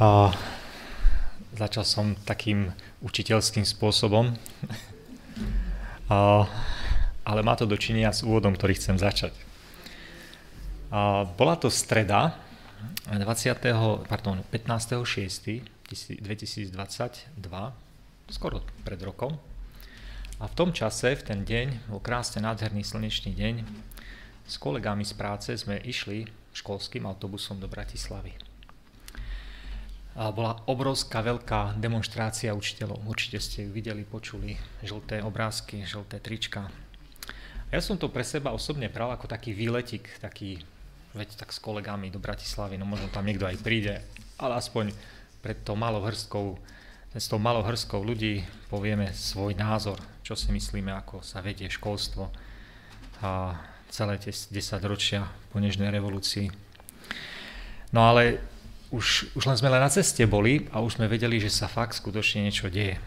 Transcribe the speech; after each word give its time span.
A 0.00 0.32
začal 1.52 1.84
som 1.84 2.16
takým 2.24 2.72
učiteľským 3.04 3.68
spôsobom, 3.68 4.32
a, 6.08 6.48
ale 7.20 7.40
má 7.44 7.52
to 7.52 7.68
dočinenia 7.68 8.08
s 8.08 8.24
úvodom, 8.24 8.56
ktorý 8.56 8.80
chcem 8.80 8.96
začať. 8.96 9.36
A, 10.88 11.28
bola 11.36 11.60
to 11.60 11.68
streda 11.68 12.32
20. 13.12 14.08
Pardon, 14.08 14.40
15.6.2022, 14.48 15.92
skoro 18.32 18.64
pred 18.88 19.00
rokom. 19.04 19.36
A 20.40 20.48
v 20.48 20.54
tom 20.56 20.72
čase, 20.72 21.12
v 21.12 21.22
ten 21.28 21.44
deň, 21.44 21.92
bol 21.92 22.00
krásne 22.00 22.40
nádherný 22.40 22.88
slnečný 22.88 23.36
deň, 23.36 23.68
s 24.48 24.56
kolegami 24.56 25.04
z 25.04 25.12
práce 25.12 25.52
sme 25.60 25.76
išli 25.84 26.24
školským 26.56 27.04
autobusom 27.04 27.60
do 27.60 27.68
Bratislavy. 27.68 28.49
Bola 30.14 30.58
obrovská 30.66 31.22
veľká 31.22 31.78
demonstrácia 31.78 32.50
učiteľov. 32.50 33.06
Určite 33.06 33.38
ste 33.38 33.66
ju 33.66 33.70
videli, 33.70 34.02
počuli, 34.02 34.58
žlté 34.82 35.22
obrázky, 35.22 35.86
žlté 35.86 36.18
trička. 36.18 36.66
Ja 37.70 37.78
som 37.78 37.94
to 37.94 38.10
pre 38.10 38.26
seba 38.26 38.50
osobne 38.50 38.90
bral 38.90 39.14
ako 39.14 39.30
taký 39.30 39.54
výletik, 39.54 40.10
taký, 40.18 40.58
veď 41.14 41.38
tak 41.38 41.54
s 41.54 41.62
kolegami 41.62 42.10
do 42.10 42.18
Bratislavy, 42.18 42.74
no 42.74 42.82
možno 42.82 43.06
tam 43.14 43.22
niekto 43.22 43.46
aj 43.46 43.62
príde, 43.62 44.02
ale 44.42 44.58
aspoň 44.58 44.90
pred 45.38 45.62
tou 45.62 45.78
malou 45.78 46.02
hrstkou, 46.02 46.58
s 47.14 47.30
tou 47.30 47.38
malou 47.38 47.62
hrstkou 47.62 48.02
ľudí 48.02 48.42
povieme 48.66 49.14
svoj 49.14 49.54
názor, 49.54 50.02
čo 50.26 50.34
si 50.34 50.50
myslíme, 50.50 50.90
ako 50.90 51.22
sa 51.22 51.38
vedie 51.38 51.70
školstvo 51.70 52.26
a 53.22 53.54
celé 53.86 54.18
tie 54.18 54.34
10 54.34 54.90
ročia 54.90 55.30
po 55.54 55.62
Nežnej 55.62 55.94
revolúcii. 55.94 56.50
No 57.94 58.10
ale 58.10 58.42
už, 58.90 59.34
už 59.38 59.44
len 59.46 59.56
sme 59.56 59.70
len 59.70 59.82
na 59.82 59.90
ceste 59.90 60.26
boli 60.26 60.66
a 60.74 60.82
už 60.82 60.98
sme 60.98 61.06
vedeli, 61.06 61.38
že 61.38 61.50
sa 61.50 61.70
fakt 61.70 61.94
skutočne 61.94 62.46
niečo 62.46 62.66
deje. 62.66 62.98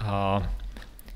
A 0.00 0.44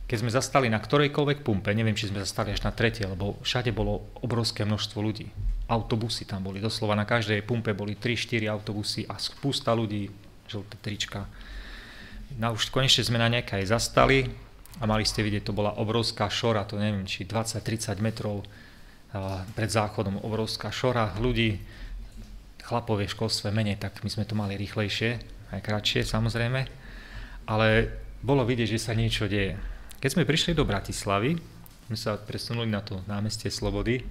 keď 0.06 0.16
sme 0.22 0.30
zastali 0.30 0.70
na 0.70 0.78
ktorejkoľvek 0.78 1.42
pumpe, 1.42 1.74
neviem, 1.74 1.98
či 1.98 2.06
sme 2.08 2.22
zastali 2.22 2.54
až 2.54 2.62
na 2.62 2.70
tretie, 2.70 3.04
lebo 3.04 3.36
všade 3.42 3.74
bolo 3.74 4.06
obrovské 4.22 4.62
množstvo 4.62 4.98
ľudí. 5.02 5.26
Autobusy 5.66 6.24
tam 6.30 6.46
boli, 6.46 6.62
doslova 6.62 6.94
na 6.94 7.02
každej 7.02 7.42
pumpe 7.42 7.74
boli 7.74 7.98
3-4 7.98 8.46
autobusy 8.46 9.02
a 9.10 9.18
spústa 9.18 9.74
ľudí, 9.74 10.06
žlté 10.46 10.78
trička. 10.78 11.26
No 12.38 12.54
už 12.54 12.70
konečne 12.70 13.02
sme 13.02 13.18
na 13.18 13.26
nejakej 13.26 13.66
zastali 13.66 14.30
a 14.78 14.86
mali 14.86 15.02
ste 15.02 15.26
vidieť, 15.26 15.42
to 15.42 15.56
bola 15.56 15.74
obrovská 15.74 16.30
šora, 16.30 16.62
to 16.62 16.78
neviem, 16.78 17.02
či 17.02 17.26
20-30 17.26 17.98
metrov 17.98 18.46
pred 19.58 19.70
záchodom, 19.70 20.22
obrovská 20.22 20.70
šora 20.70 21.18
ľudí, 21.18 21.58
chlapov 22.66 22.98
je 22.98 23.06
v 23.06 23.14
školstve 23.14 23.54
menej, 23.54 23.78
tak 23.78 24.02
my 24.02 24.10
sme 24.10 24.26
to 24.26 24.34
mali 24.34 24.58
rýchlejšie, 24.58 25.10
aj 25.54 25.60
kratšie 25.62 26.02
samozrejme, 26.02 26.66
ale 27.46 27.68
bolo 28.26 28.42
vidieť, 28.42 28.74
že 28.74 28.82
sa 28.82 28.92
niečo 28.98 29.30
deje. 29.30 29.54
Keď 30.02 30.10
sme 30.18 30.28
prišli 30.28 30.52
do 30.58 30.66
Bratislavy, 30.66 31.38
sme 31.86 31.96
sa 31.96 32.18
presunuli 32.18 32.66
na 32.66 32.82
to 32.82 32.98
námestie 33.06 33.46
Slobody 33.46 34.02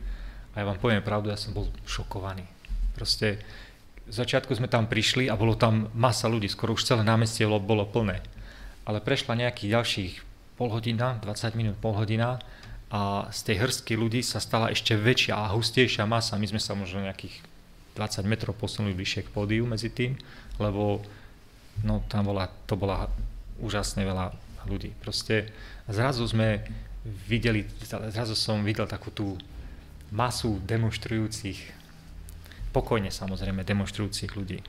a 0.55 0.63
ja 0.63 0.65
vám 0.65 0.79
poviem 0.79 1.03
pravdu, 1.03 1.27
ja 1.27 1.35
som 1.35 1.51
bol 1.51 1.67
šokovaný. 1.83 2.47
Proste 2.95 3.43
v 4.07 4.13
začiatku 4.15 4.55
sme 4.55 4.71
tam 4.71 4.87
prišli 4.87 5.27
a 5.27 5.35
bolo 5.35 5.59
tam 5.59 5.91
masa 5.91 6.31
ľudí, 6.31 6.47
skoro 6.47 6.79
už 6.79 6.87
celé 6.87 7.03
námestie 7.03 7.43
bolo, 7.43 7.83
plné. 7.83 8.23
Ale 8.87 9.03
prešla 9.03 9.35
nejakých 9.35 9.73
ďalších 9.75 10.13
pol 10.55 10.71
hodina, 10.71 11.19
20 11.19 11.59
minút, 11.59 11.75
pol 11.83 11.91
hodina 11.97 12.39
a 12.87 13.27
z 13.33 13.51
tej 13.51 13.67
hrstky 13.67 13.99
ľudí 13.99 14.23
sa 14.23 14.39
stala 14.39 14.71
ešte 14.71 14.95
väčšia 14.95 15.35
a 15.35 15.51
hustejšia 15.51 16.07
masa. 16.07 16.39
My 16.39 16.47
sme 16.47 16.61
sa 16.61 16.77
možno 16.77 17.03
nejakých 17.03 17.54
20 17.95 18.27
metrov 18.27 18.59
posunuli 18.59 18.93
bližšie 18.93 19.25
k 19.25 19.33
pódiu 19.33 19.63
medzi 19.63 19.89
tým, 19.89 20.19
lebo 20.59 20.99
no, 21.87 22.03
tam 22.11 22.27
bola, 22.27 22.51
to 22.67 22.75
bola 22.75 23.07
úžasne 23.63 24.03
veľa 24.03 24.35
ľudí. 24.67 24.91
Proste 24.99 25.49
zrazu 25.87 26.27
sme 26.27 26.61
videli, 27.27 27.63
zrazu 27.87 28.35
som 28.35 28.61
videl 28.61 28.85
takú 28.85 29.09
tú 29.15 29.39
masu 30.11 30.59
demonstrujúcich, 30.63 31.71
pokojne 32.75 33.09
samozrejme 33.09 33.63
demonstrujúcich 33.63 34.35
ľudí. 34.35 34.59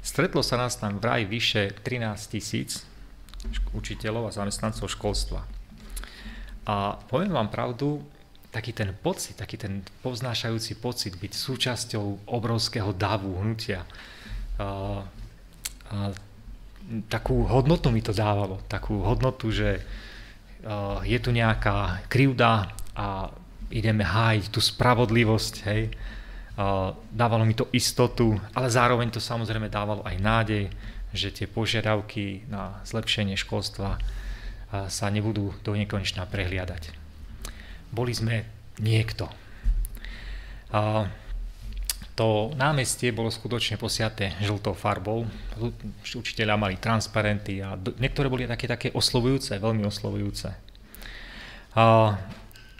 Stretlo 0.00 0.40
sa 0.40 0.56
nás 0.56 0.80
tam 0.80 0.96
vraj 0.96 1.28
vyše 1.28 1.76
13 1.84 2.32
tisíc 2.32 2.88
učiteľov 3.76 4.32
a 4.32 4.36
zamestnancov 4.36 4.88
školstva. 4.88 5.44
A 6.64 6.96
poviem 7.08 7.32
vám 7.32 7.52
pravdu, 7.52 8.00
taký 8.50 8.74
ten 8.74 8.90
pocit, 8.98 9.38
taký 9.38 9.56
ten 9.56 9.86
povznášajúci 10.02 10.82
pocit 10.82 11.14
byť 11.14 11.32
súčasťou 11.32 12.26
obrovského 12.26 12.90
davu, 12.90 13.38
hnutia. 13.38 13.86
A, 14.58 14.66
a, 15.86 15.96
takú 17.06 17.46
hodnotu 17.46 17.94
mi 17.94 18.02
to 18.02 18.10
dávalo, 18.10 18.58
takú 18.66 19.06
hodnotu, 19.06 19.54
že 19.54 19.78
a, 20.66 20.98
je 21.06 21.18
tu 21.22 21.30
nejaká 21.30 22.02
krivda 22.10 22.74
a 22.98 23.30
ideme 23.70 24.02
hájiť 24.02 24.50
tú 24.50 24.58
spravodlivosť, 24.58 25.54
hej. 25.70 25.94
A, 26.58 26.90
dávalo 27.14 27.46
mi 27.46 27.54
to 27.54 27.70
istotu, 27.70 28.34
ale 28.50 28.66
zároveň 28.66 29.14
to 29.14 29.22
samozrejme 29.22 29.70
dávalo 29.70 30.02
aj 30.02 30.16
nádej, 30.18 30.64
že 31.14 31.30
tie 31.30 31.46
požiadavky 31.46 32.50
na 32.50 32.82
zlepšenie 32.86 33.34
školstva 33.34 33.98
sa 34.70 35.06
nebudú 35.10 35.50
do 35.66 35.74
nekonečna 35.74 36.22
prehliadať 36.30 36.99
boli 37.90 38.14
sme 38.14 38.46
niekto. 38.78 39.26
A 40.70 41.10
to 42.14 42.52
námestie 42.52 43.16
bolo 43.16 43.32
skutočne 43.32 43.80
posiaté 43.80 44.36
žltou 44.44 44.76
farbou. 44.76 45.24
Učiteľia 46.04 46.60
mali 46.60 46.76
transparenty 46.76 47.64
a 47.64 47.74
niektoré 47.96 48.28
boli 48.28 48.44
také, 48.44 48.68
také 48.68 48.88
oslovujúce, 48.92 49.56
veľmi 49.56 49.82
oslovujúce. 49.88 50.52
A, 51.74 51.84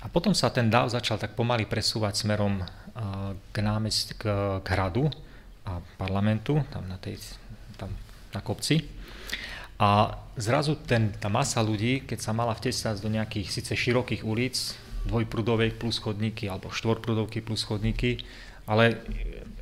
a 0.03 0.07
potom 0.13 0.37
sa 0.37 0.53
ten 0.53 0.69
dáv 0.69 0.93
začal 0.93 1.17
tak 1.17 1.33
pomaly 1.33 1.65
presúvať 1.65 2.21
smerom 2.21 2.61
k, 3.53 3.57
námest, 3.65 4.19
k, 4.19 4.29
k 4.61 4.67
hradu 4.77 5.09
a 5.65 5.81
parlamentu, 5.97 6.61
tam 6.69 6.85
na, 6.85 7.01
tej, 7.01 7.17
tam 7.81 7.91
na 8.35 8.41
kopci. 8.45 8.83
A 9.81 10.21
zrazu 10.37 10.77
ten, 10.85 11.17
tá 11.17 11.33
masa 11.33 11.65
ľudí, 11.65 12.05
keď 12.05 12.19
sa 12.21 12.37
mala 12.37 12.53
vtesať 12.53 13.01
do 13.01 13.09
nejakých 13.09 13.49
síce 13.49 13.73
širokých 13.73 14.21
ulic, 14.29 14.77
dvojprudovej 15.09 15.77
plus 15.81 15.97
chodníky 16.01 16.51
alebo 16.51 16.69
štvorprudovky 16.69 17.41
plus 17.41 17.65
chodníky, 17.65 18.21
ale 18.71 19.01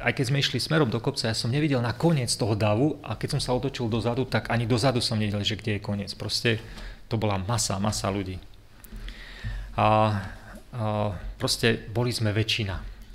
aj 0.04 0.12
keď 0.14 0.24
sme 0.28 0.42
išli 0.42 0.58
smerom 0.60 0.92
do 0.92 1.00
kopca, 1.00 1.30
ja 1.30 1.36
som 1.36 1.50
nevidel 1.50 1.80
na 1.82 1.96
koniec 1.96 2.30
toho 2.36 2.52
davu 2.54 3.00
a 3.02 3.16
keď 3.16 3.38
som 3.38 3.40
sa 3.40 3.50
otočil 3.56 3.90
dozadu, 3.90 4.28
tak 4.28 4.52
ani 4.52 4.68
dozadu 4.68 5.02
som 5.02 5.18
nevidel, 5.18 5.42
že 5.42 5.58
kde 5.58 5.78
je 5.78 5.86
koniec. 5.86 6.12
Proste 6.14 6.60
to 7.08 7.16
bola 7.16 7.40
masa, 7.40 7.80
masa 7.80 8.12
ľudí. 8.12 8.36
A, 9.74 9.80
a 9.80 9.88
proste 11.40 11.88
boli 11.90 12.12
sme 12.12 12.36
väčšina. 12.36 12.74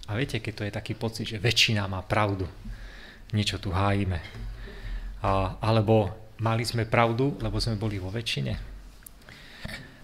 A 0.09 0.11
viete, 0.19 0.43
keď 0.43 0.53
to 0.57 0.65
je 0.67 0.73
taký 0.75 0.93
pocit, 0.97 1.29
že 1.29 1.39
väčšina 1.39 1.87
má 1.87 2.03
pravdu, 2.03 2.49
niečo 3.31 3.61
tu 3.61 3.71
hájime. 3.71 4.19
A, 5.23 5.55
alebo 5.61 6.11
mali 6.43 6.67
sme 6.67 6.89
pravdu, 6.89 7.37
lebo 7.39 7.61
sme 7.61 7.79
boli 7.79 8.01
vo 8.01 8.11
väčšine. 8.11 8.53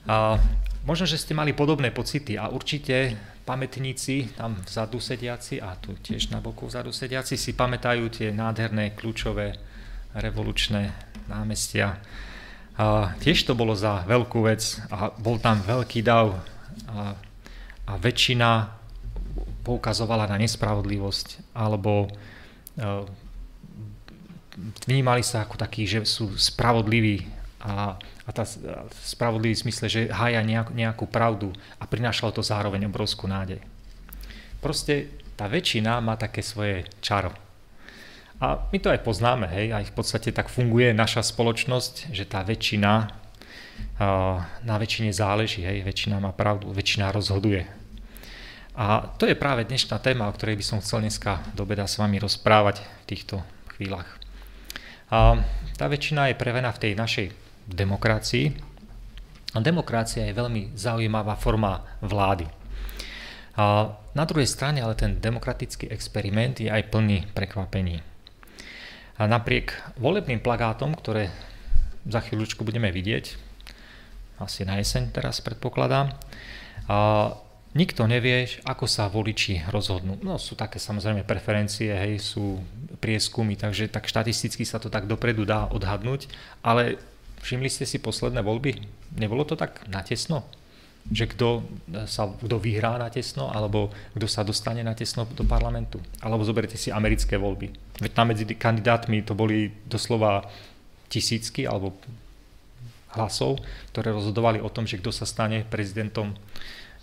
A, 0.07 0.39
Možno, 0.89 1.05
že 1.05 1.21
ste 1.21 1.37
mali 1.37 1.53
podobné 1.53 1.93
pocity 1.93 2.33
a 2.33 2.49
určite 2.49 3.13
pamätníci 3.45 4.33
tam 4.33 4.57
vzadu 4.65 4.97
sediaci 4.97 5.61
a 5.61 5.77
tu 5.77 5.93
tiež 5.93 6.33
na 6.33 6.41
boku 6.41 6.65
vzadu 6.65 6.89
sediaci 6.89 7.37
si 7.37 7.53
pamätajú 7.53 8.09
tie 8.09 8.33
nádherné 8.33 8.97
kľúčové 8.97 9.53
revolučné 10.17 10.89
námestia. 11.29 12.01
A 12.73 13.13
tiež 13.21 13.45
to 13.45 13.53
bolo 13.53 13.77
za 13.77 14.01
veľkú 14.09 14.49
vec 14.49 14.81
a 14.89 15.13
bol 15.13 15.37
tam 15.37 15.61
veľký 15.61 16.01
dav 16.01 16.41
a, 16.89 17.13
a 17.85 17.93
väčšina 17.93 18.73
poukazovala 19.61 20.25
na 20.25 20.41
nespravodlivosť 20.41 21.53
alebo 21.53 22.09
uh, 22.09 23.05
vnímali 24.89 25.21
sa 25.21 25.45
ako 25.45 25.53
takí, 25.53 25.85
že 25.85 26.01
sú 26.01 26.33
spravodliví 26.33 27.29
a 27.61 27.93
a 28.29 28.31
tá 28.31 28.45
spravodlivý 29.09 29.57
smysle, 29.57 29.89
že 29.89 30.01
hája 30.13 30.45
nejakú, 30.45 30.77
nejakú 30.77 31.05
pravdu 31.09 31.49
a 31.81 31.89
prinášalo 31.89 32.29
to 32.29 32.45
zároveň 32.45 32.85
obrovskú 32.85 33.25
nádej. 33.25 33.57
Proste 34.61 35.09
tá 35.33 35.49
väčšina 35.49 35.97
má 35.97 36.13
také 36.13 36.45
svoje 36.45 36.85
čaro. 37.01 37.33
A 38.37 38.69
my 38.69 38.77
to 38.77 38.93
aj 38.93 39.01
poznáme, 39.01 39.49
hej, 39.49 39.73
aj 39.73 39.89
v 39.89 39.93
podstate 39.97 40.29
tak 40.29 40.45
funguje 40.45 40.93
naša 40.93 41.25
spoločnosť, 41.25 42.13
že 42.13 42.29
tá 42.29 42.45
väčšina, 42.45 43.09
na 44.61 44.75
väčšine 44.77 45.09
záleží, 45.09 45.65
hej, 45.65 45.81
väčšina 45.81 46.21
má 46.21 46.29
pravdu, 46.29 46.69
väčšina 46.69 47.09
rozhoduje. 47.09 47.65
A 48.77 49.09
to 49.17 49.25
je 49.25 49.35
práve 49.35 49.65
dnešná 49.65 49.97
téma, 49.99 50.29
o 50.29 50.35
ktorej 50.37 50.55
by 50.55 50.63
som 50.63 50.79
chcel 50.79 51.01
dneska 51.01 51.41
do 51.57 51.65
beda 51.65 51.89
s 51.89 51.97
vami 51.97 52.21
rozprávať 52.21 52.79
v 52.79 53.03
týchto 53.09 53.41
chvíľach. 53.75 54.07
A 55.09 55.41
tá 55.75 55.89
väčšina 55.89 56.29
je 56.29 56.39
prevená 56.39 56.69
v 56.71 56.81
tej 56.85 56.93
našej 56.93 57.48
demokracii. 57.69 58.51
A 59.53 59.57
demokracia 59.61 60.29
je 60.29 60.37
veľmi 60.37 60.77
zaujímavá 60.77 61.33
forma 61.37 61.81
vlády. 62.05 62.45
A 63.57 63.91
na 64.13 64.23
druhej 64.23 64.47
strane 64.47 64.79
ale 64.79 64.93
ten 64.93 65.17
demokratický 65.17 65.89
experiment 65.89 66.61
je 66.61 66.69
aj 66.69 66.93
plný 66.93 67.27
prekvapení. 67.33 67.99
A 69.19 69.27
napriek 69.27 69.75
volebným 69.99 70.39
plagátom, 70.39 70.95
ktoré 70.95 71.33
za 72.07 72.23
chvíľučku 72.23 72.63
budeme 72.63 72.87
vidieť, 72.87 73.35
asi 74.39 74.63
na 74.63 74.79
jeseň 74.79 75.11
teraz 75.11 75.43
predpokladám, 75.43 76.15
a 76.87 77.35
nikto 77.75 78.07
nevie, 78.07 78.47
ako 78.63 78.87
sa 78.87 79.11
voliči 79.11 79.67
rozhodnú. 79.69 80.17
No 80.23 80.39
sú 80.39 80.55
také 80.55 80.79
samozrejme 80.79 81.27
preferencie, 81.27 81.91
hej, 81.91 82.23
sú 82.23 82.63
prieskumy, 83.03 83.59
takže 83.59 83.91
tak 83.91 84.07
štatisticky 84.07 84.63
sa 84.63 84.79
to 84.79 84.87
tak 84.87 85.05
dopredu 85.05 85.43
dá 85.43 85.67
odhadnúť, 85.69 86.31
ale 86.63 86.97
všimli 87.41 87.69
ste 87.71 87.87
si 87.87 87.97
posledné 87.99 88.43
voľby? 88.43 88.79
Nebolo 89.19 89.43
to 89.47 89.55
tak 89.59 89.87
natesno? 89.87 90.45
že 91.09 91.25
kto, 91.25 91.65
sa, 92.05 92.29
kto 92.29 92.61
vyhrá 92.61 93.01
na 93.01 93.09
tesno, 93.09 93.49
alebo 93.49 93.89
kto 94.13 94.27
sa 94.29 94.45
dostane 94.45 94.85
na 94.85 94.93
tesno 94.93 95.25
do 95.25 95.41
parlamentu. 95.41 95.97
Alebo 96.21 96.45
zoberte 96.45 96.77
si 96.77 96.93
americké 96.93 97.33
voľby. 97.39 97.71
Veď 98.03 98.11
tam 98.13 98.29
medzi 98.29 98.45
kandidátmi 98.45 99.25
to 99.25 99.33
boli 99.33 99.73
doslova 99.89 100.45
tisícky 101.09 101.65
alebo 101.65 101.97
hlasov, 103.17 103.57
ktoré 103.89 104.13
rozhodovali 104.13 104.61
o 104.61 104.69
tom, 104.69 104.85
že 104.85 105.01
kto 105.01 105.09
sa 105.09 105.25
stane 105.25 105.65
prezidentom 105.65 106.37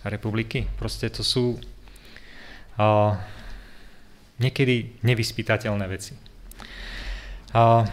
republiky. 0.07 0.63
Proste 0.79 1.11
to 1.11 1.19
sú 1.19 1.59
uh, 2.79 3.11
niekedy 4.39 5.03
nevyspytateľné 5.03 5.85
veci. 5.91 6.15
Uh, 7.51 7.83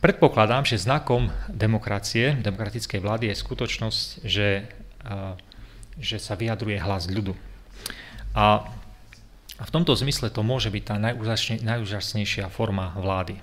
predpokladám, 0.00 0.64
že 0.64 0.80
znakom 0.80 1.30
demokracie, 1.48 2.36
demokratickej 2.40 3.00
vlády 3.00 3.24
je 3.30 3.40
skutočnosť, 3.40 4.04
že 4.24 4.48
že 6.00 6.16
sa 6.16 6.34
vyjadruje 6.34 6.80
hlas 6.80 7.08
ľudu. 7.08 7.36
A 8.32 8.64
v 9.60 9.70
tomto 9.70 9.92
zmysle 9.92 10.32
to 10.32 10.40
môže 10.40 10.72
byť 10.72 10.84
tá 10.84 10.96
najúžasnejšia 11.60 12.48
forma 12.48 12.96
vlády. 12.96 13.36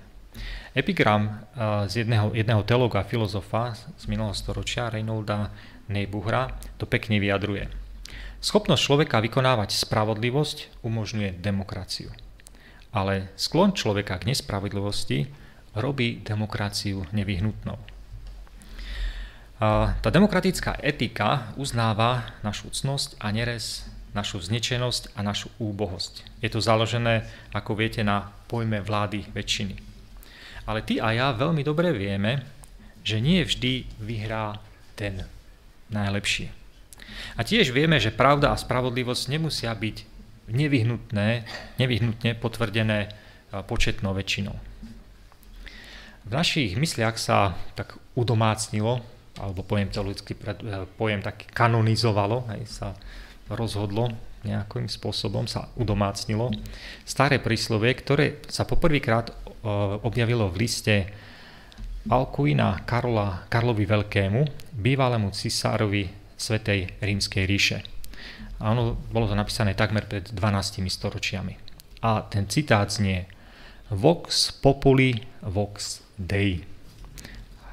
Epigram 0.74 1.45
z 1.89 2.06
jedného, 2.06 2.33
jedného 2.33 2.62
teologa 2.65 3.06
filozofa 3.06 3.77
z 3.77 4.06
minulého 4.09 4.33
storočia, 4.33 4.89
Reynolda 4.89 5.54
Neybuhra, 5.89 6.57
to 6.77 6.89
pekne 6.89 7.21
vyjadruje. 7.21 7.69
Schopnosť 8.42 8.81
človeka 8.81 9.18
vykonávať 9.21 9.74
spravodlivosť 9.74 10.86
umožňuje 10.86 11.42
demokraciu. 11.42 12.13
Ale 12.94 13.33
sklon 13.33 13.74
človeka 13.74 14.18
k 14.21 14.33
nespravodlivosti 14.33 15.30
robí 15.75 16.23
demokraciu 16.23 17.03
nevyhnutnou. 17.11 17.79
Tá 19.57 20.09
demokratická 20.13 20.77
etika 20.85 21.49
uznáva 21.57 22.37
našu 22.45 22.69
cnosť 22.69 23.17
a 23.17 23.33
nerez, 23.33 23.89
našu 24.13 24.37
znečenosť 24.37 25.17
a 25.17 25.25
našu 25.25 25.49
úbohosť. 25.57 26.45
Je 26.45 26.49
to 26.53 26.61
založené, 26.61 27.25
ako 27.49 27.73
viete, 27.73 28.05
na 28.05 28.29
pojme 28.45 28.85
vlády 28.85 29.25
väčšiny. 29.33 29.81
Ale 30.69 30.85
ty 30.85 31.01
a 31.01 31.09
ja 31.09 31.33
veľmi 31.33 31.65
dobre 31.65 31.89
vieme, 31.89 32.45
že 33.01 33.17
nie 33.17 33.41
vždy 33.41 33.97
vyhrá 33.97 34.61
ten 34.93 35.25
najlepší. 35.89 36.53
A 37.33 37.41
tiež 37.41 37.73
vieme, 37.73 37.97
že 37.97 38.13
pravda 38.13 38.53
a 38.53 38.59
spravodlivosť 38.59 39.31
nemusia 39.31 39.73
byť 39.73 39.97
nevyhnutné, 40.53 41.47
nevyhnutne 41.81 42.37
potvrdené 42.37 43.09
početnou 43.65 44.13
väčšinou. 44.13 44.53
V 46.27 46.31
našich 46.35 46.75
mysliach 46.75 47.15
sa 47.15 47.56
tak 47.79 47.95
udomácnilo 48.19 49.00
alebo 49.39 49.63
pojem 49.63 49.88
teologicky 49.88 50.35
eh, 50.35 50.83
pojem 51.00 51.24
tak 51.24 51.47
kanonizovalo, 51.56 52.51
aj 52.51 52.62
sa 52.68 52.88
rozhodlo 53.47 54.12
nejakým 54.44 54.91
spôsobom, 54.91 55.47
sa 55.47 55.71
udomácnilo. 55.79 56.51
Staré 57.07 57.39
príslovie, 57.39 57.95
ktoré 57.95 58.44
sa 58.51 58.68
poprvýkrát 58.68 59.31
eh, 59.31 59.35
objavilo 60.03 60.51
v 60.51 60.68
liste 60.68 60.95
Alkuina 62.07 62.83
Karola, 62.83 63.47
Karlovi 63.47 63.88
Veľkému, 63.88 64.73
bývalému 64.75 65.31
cisárovi 65.31 66.07
Svetej 66.35 67.00
rímskej 67.00 67.44
ríše. 67.47 67.80
A 68.59 68.71
ono 68.75 69.00
bolo 69.12 69.27
to 69.27 69.35
napísané 69.35 69.75
takmer 69.80 70.07
pred 70.07 70.27
12 70.31 70.88
storočiami. 70.91 71.56
A 72.03 72.23
ten 72.27 72.47
citát 72.47 72.88
znie 72.88 73.36
Vox 73.89 74.51
populi, 74.51 75.23
vox 75.41 76.03
dei. 76.17 76.63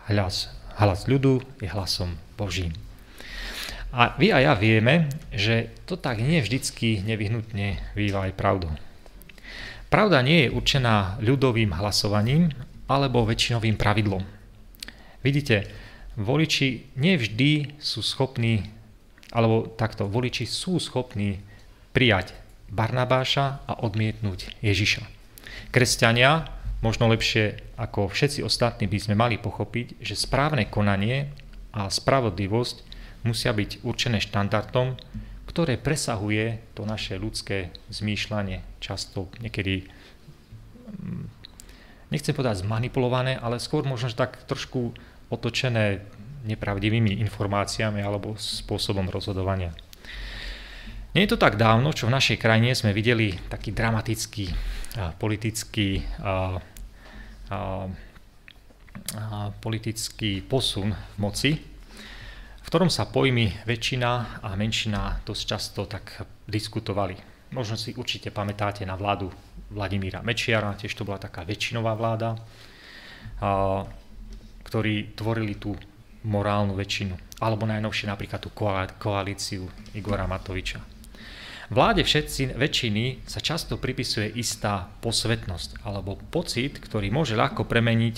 Hľas 0.06 0.54
Hlas 0.74 1.06
ľudu 1.06 1.38
je 1.62 1.70
hlasom 1.70 2.18
Božím. 2.34 2.74
A 3.94 4.18
vy 4.18 4.34
a 4.34 4.42
ja 4.42 4.58
vieme, 4.58 5.06
že 5.30 5.70
to 5.86 5.94
tak 5.94 6.18
nie 6.18 6.42
vždycky 6.42 6.98
nevyhnutne 7.06 7.78
býva 7.94 8.26
aj 8.26 8.34
pravdu. 8.34 8.66
Pravda 9.86 10.18
nie 10.26 10.46
je 10.46 10.50
určená 10.50 11.22
ľudovým 11.22 11.70
hlasovaním 11.78 12.50
alebo 12.90 13.22
väčšinovým 13.22 13.78
pravidlom. 13.78 14.26
Vidíte, 15.22 15.70
voliči 16.18 16.90
nevždy 16.98 17.78
sú 17.78 18.02
schopní, 18.02 18.66
alebo 19.30 19.70
takto, 19.78 20.10
voliči 20.10 20.42
sú 20.42 20.82
schopní 20.82 21.38
prijať 21.94 22.34
Barnabáša 22.66 23.62
a 23.70 23.78
odmietnúť 23.86 24.58
Ježiša. 24.58 25.13
Kresťania 25.74 26.46
možno 26.86 27.10
lepšie 27.10 27.74
ako 27.74 28.06
všetci 28.06 28.46
ostatní 28.46 28.86
by 28.86 28.98
sme 29.02 29.18
mali 29.18 29.42
pochopiť, 29.42 29.98
že 29.98 30.14
správne 30.14 30.70
konanie 30.70 31.34
a 31.74 31.90
spravodlivosť 31.90 32.86
musia 33.26 33.50
byť 33.50 33.82
určené 33.82 34.22
štandardom, 34.22 34.94
ktoré 35.50 35.74
presahuje 35.74 36.62
to 36.78 36.86
naše 36.86 37.18
ľudské 37.18 37.74
zmýšľanie, 37.90 38.62
často 38.78 39.26
niekedy, 39.42 39.90
mm, 40.94 41.26
nechcem 42.14 42.38
povedať 42.38 42.62
zmanipulované, 42.62 43.34
ale 43.34 43.58
skôr 43.58 43.82
možno 43.82 44.14
tak 44.14 44.46
trošku 44.46 44.94
otočené 45.26 46.06
nepravdivými 46.46 47.18
informáciami 47.26 47.98
alebo 47.98 48.38
spôsobom 48.38 49.10
rozhodovania. 49.10 49.74
Nie 51.14 51.30
je 51.30 51.38
to 51.38 51.38
tak 51.38 51.54
dávno, 51.54 51.94
čo 51.94 52.10
v 52.10 52.14
našej 52.18 52.42
krajine 52.42 52.74
sme 52.74 52.90
videli 52.90 53.38
taký 53.46 53.70
dramatický 53.70 54.50
politický 55.14 56.02
politický 59.62 60.42
posun 60.42 60.90
v 60.90 61.16
moci, 61.22 61.50
v 61.54 62.66
ktorom 62.66 62.90
sa 62.90 63.06
pojmy 63.06 63.62
väčšina 63.62 64.42
a 64.42 64.58
menšina 64.58 65.22
dosť 65.22 65.42
často 65.46 65.86
tak 65.86 66.26
diskutovali. 66.50 67.14
Možno 67.54 67.78
si 67.78 67.94
určite 67.94 68.34
pamätáte 68.34 68.82
na 68.82 68.98
vládu 68.98 69.30
Vladimíra 69.70 70.18
Mečiara, 70.18 70.74
tiež 70.74 70.98
to 70.98 71.06
bola 71.06 71.22
taká 71.22 71.46
väčšinová 71.46 71.94
vláda, 71.94 72.34
ktorí 74.66 75.14
tvorili 75.14 75.54
tú 75.62 75.78
morálnu 76.26 76.74
väčšinu. 76.74 77.38
Alebo 77.38 77.70
najnovšie 77.70 78.10
napríklad 78.10 78.42
tú 78.42 78.50
koalíciu 78.98 79.70
Igora 79.94 80.26
Matoviča. 80.26 80.93
Vláde 81.72 82.04
všetci, 82.04 82.60
väčšiny 82.60 83.24
sa 83.24 83.40
často 83.40 83.80
pripisuje 83.80 84.28
istá 84.36 84.92
posvetnosť 85.00 85.80
alebo 85.88 86.20
pocit, 86.28 86.76
ktorý 86.76 87.08
môže 87.08 87.32
ľahko 87.32 87.64
premeniť, 87.64 88.16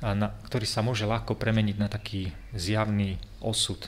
na, 0.00 0.32
ktorý 0.48 0.64
sa 0.64 0.80
môže 0.80 1.04
ľahko 1.04 1.36
premeniť 1.36 1.76
na 1.76 1.92
taký 1.92 2.32
zjavný 2.56 3.20
osud. 3.44 3.84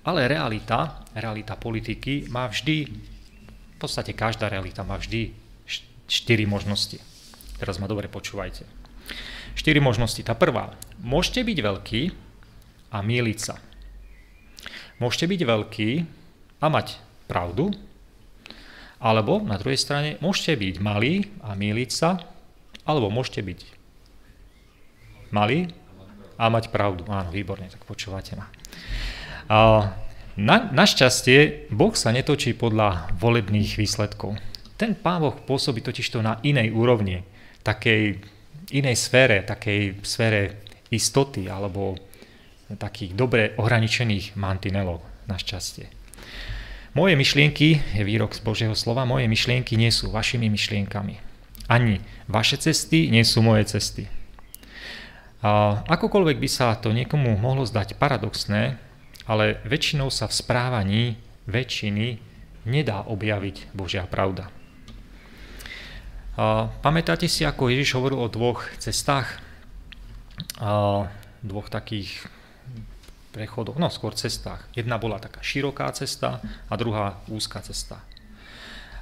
Ale 0.00 0.32
realita, 0.32 1.04
realita 1.12 1.60
politiky 1.60 2.24
má 2.32 2.48
vždy, 2.48 2.88
v 2.88 3.76
podstate 3.76 4.16
každá 4.16 4.48
realita 4.48 4.80
má 4.80 4.96
vždy 4.96 5.36
štyri 6.08 6.48
možnosti. 6.48 6.96
Teraz 7.60 7.76
ma 7.76 7.84
dobre 7.84 8.08
počúvajte. 8.08 8.64
Štyri 9.52 9.76
možnosti. 9.76 10.24
Tá 10.24 10.32
prvá. 10.32 10.72
Môžete 11.04 11.44
byť 11.44 11.58
veľký 11.60 12.02
a 12.96 13.04
míliť 13.04 13.38
sa. 13.38 13.60
Môžete 14.96 15.28
byť 15.28 15.40
veľký 15.44 15.90
a 16.64 16.66
mať 16.72 16.96
pravdu, 17.28 17.70
alebo 19.00 19.40
na 19.40 19.56
druhej 19.56 19.80
strane 19.80 20.20
môžete 20.20 20.60
byť 20.60 20.74
malí 20.84 21.32
a 21.40 21.56
míliť 21.56 21.90
sa, 21.90 22.20
alebo 22.84 23.08
môžete 23.08 23.40
byť 23.40 23.60
malí 25.32 25.72
a 26.36 26.44
mať 26.52 26.68
pravdu. 26.68 27.08
Áno, 27.08 27.32
výborne, 27.32 27.66
tak 27.72 27.82
počúvate 27.88 28.36
ma. 28.36 28.46
Na, 30.40 30.56
našťastie 30.70 31.72
Boh 31.74 31.92
sa 31.96 32.14
netočí 32.14 32.54
podľa 32.54 33.12
volebných 33.18 33.76
výsledkov. 33.76 34.38
Ten 34.78 34.96
Pán 34.96 35.20
Boh 35.20 35.36
pôsobí 35.36 35.84
totižto 35.84 36.22
na 36.24 36.38
inej 36.40 36.72
úrovni, 36.72 37.20
takej 37.60 38.20
inej 38.72 38.96
sfére, 38.96 39.42
takej 39.44 40.00
sfére 40.06 40.64
istoty 40.88 41.50
alebo 41.50 41.98
takých 42.70 43.12
dobre 43.18 43.42
ohraničených 43.58 44.38
mantinelov, 44.38 45.02
našťastie. 45.26 45.99
Moje 46.90 47.14
myšlienky, 47.14 47.78
je 47.94 48.02
výrok 48.02 48.34
z 48.34 48.42
Božieho 48.42 48.74
slova, 48.74 49.06
moje 49.06 49.30
myšlienky 49.30 49.78
nie 49.78 49.94
sú 49.94 50.10
vašimi 50.10 50.50
myšlienkami. 50.50 51.22
Ani 51.70 52.02
vaše 52.26 52.58
cesty 52.58 53.06
nie 53.14 53.22
sú 53.22 53.46
moje 53.46 53.70
cesty. 53.70 54.10
A 55.38 55.86
akokoľvek 55.86 56.42
by 56.42 56.48
sa 56.50 56.74
to 56.74 56.90
niekomu 56.90 57.38
mohlo 57.38 57.62
zdať 57.62 57.94
paradoxné, 57.94 58.74
ale 59.22 59.62
väčšinou 59.62 60.10
sa 60.10 60.26
v 60.26 60.34
správaní 60.34 61.02
väčšiny 61.46 62.18
nedá 62.66 63.06
objaviť 63.06 63.70
Božia 63.70 64.02
pravda. 64.10 64.50
Pamätáte 66.82 67.30
si, 67.30 67.46
ako 67.46 67.70
Ježiš 67.70 67.94
hovoril 68.02 68.18
o 68.18 68.26
dvoch 68.26 68.66
cestách? 68.82 69.38
Dvoch 71.46 71.68
takých 71.70 72.26
prechodoch, 73.30 73.78
no 73.78 73.88
skôr 73.88 74.12
cestách. 74.12 74.66
Jedna 74.74 74.98
bola 74.98 75.22
taká 75.22 75.38
široká 75.40 75.90
cesta 75.94 76.42
a 76.42 76.74
druhá 76.74 77.22
úzká 77.30 77.62
cesta. 77.62 78.02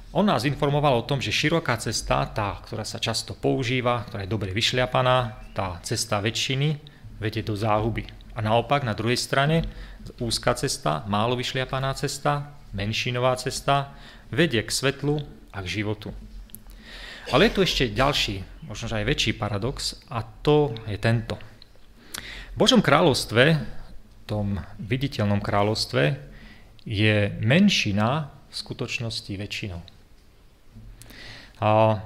On 0.09 0.25
nás 0.25 0.41
informoval 0.41 0.97
o 0.97 1.05
tom, 1.05 1.21
že 1.21 1.29
široká 1.29 1.77
cesta, 1.77 2.25
tá, 2.33 2.57
ktorá 2.65 2.81
sa 2.81 2.97
často 2.97 3.37
používa, 3.37 4.09
ktorá 4.09 4.25
je 4.25 4.33
dobre 4.33 4.49
vyšliapaná, 4.57 5.49
tá 5.53 5.77
cesta 5.85 6.17
väčšiny, 6.17 6.81
vedie 7.21 7.45
do 7.45 7.53
záhuby. 7.53 8.09
A 8.33 8.41
naopak, 8.41 8.81
na 8.81 8.97
druhej 8.97 9.21
strane, 9.21 9.69
úzka 10.17 10.57
cesta, 10.57 11.05
málo 11.05 11.37
vyšliapaná 11.37 11.93
cesta, 11.93 12.57
menšinová 12.73 13.37
cesta, 13.37 13.93
vedie 14.33 14.65
k 14.65 14.71
svetlu 14.73 15.21
a 15.53 15.61
k 15.61 15.81
životu. 15.81 16.09
Ale 17.29 17.45
je 17.45 17.53
tu 17.53 17.59
ešte 17.61 17.93
ďalší, 17.93 18.65
možno 18.65 18.89
aj 18.89 19.05
väčší 19.05 19.37
paradox 19.37 20.01
a 20.09 20.25
to 20.25 20.73
je 20.89 20.97
tento. 20.97 21.37
V 22.53 22.55
Božom 22.57 22.81
kráľovstve, 22.81 23.77
tom 24.29 24.61
viditeľnom 24.77 25.41
kráľovstve, 25.41 26.21
je 26.85 27.33
menšina 27.41 28.29
v 28.49 28.53
skutočnosti 28.53 29.33
väčšinou. 29.33 29.81
A, 31.59 31.97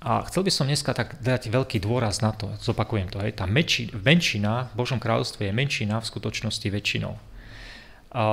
a 0.00 0.12
chcel 0.26 0.42
by 0.48 0.52
som 0.52 0.64
dneska 0.64 0.96
tak 0.96 1.20
dať 1.20 1.52
veľký 1.52 1.84
dôraz 1.84 2.24
na 2.24 2.32
to, 2.32 2.48
zopakujem 2.58 3.12
to, 3.12 3.20
hej, 3.20 3.36
tá 3.36 3.44
menši, 3.44 3.92
menšina 3.92 4.72
v 4.72 4.80
Božom 4.80 4.96
kráľovstve 4.96 5.46
je 5.46 5.52
menšina 5.52 6.00
v 6.00 6.08
skutočnosti 6.08 6.68
väčšinou. 6.72 7.14
A, 8.16 8.24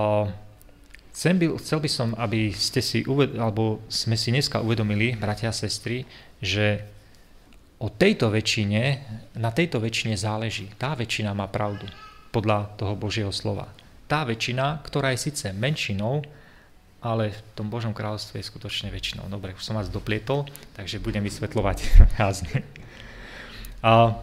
Chcem 1.16 1.40
by, 1.40 1.56
chcel 1.64 1.80
by 1.80 1.88
som, 1.88 2.12
aby 2.20 2.52
ste 2.52 2.84
si 2.84 3.08
uved, 3.08 3.40
alebo 3.40 3.80
sme 3.88 4.20
si 4.20 4.36
dneska 4.36 4.60
uvedomili, 4.60 5.16
bratia 5.16 5.48
a 5.48 5.56
sestry, 5.56 6.04
že 6.44 6.84
o 7.80 7.88
tejto 7.88 8.28
väčšine, 8.28 9.00
na 9.40 9.48
tejto 9.56 9.80
väčšine 9.80 10.20
záleží. 10.20 10.68
Tá 10.76 10.92
väčšina 10.92 11.32
má 11.32 11.48
pravdu, 11.48 11.88
podľa 12.36 12.76
toho 12.76 13.00
Božieho 13.00 13.32
slova. 13.32 13.72
Tá 14.12 14.28
väčšina, 14.28 14.84
ktorá 14.84 15.16
je 15.16 15.32
síce 15.32 15.48
menšinou, 15.56 16.20
ale 17.00 17.32
v 17.32 17.40
tom 17.56 17.72
Božom 17.72 17.96
kráľovstve 17.96 18.44
je 18.44 18.50
skutočne 18.52 18.92
väčšinou. 18.92 19.32
Dobre, 19.32 19.56
už 19.56 19.64
som 19.64 19.80
vás 19.80 19.88
doplietol, 19.88 20.44
takže 20.76 21.00
budem 21.00 21.24
vysvetľovať 21.24 21.78
házne. 22.22 22.68
A 23.80 24.20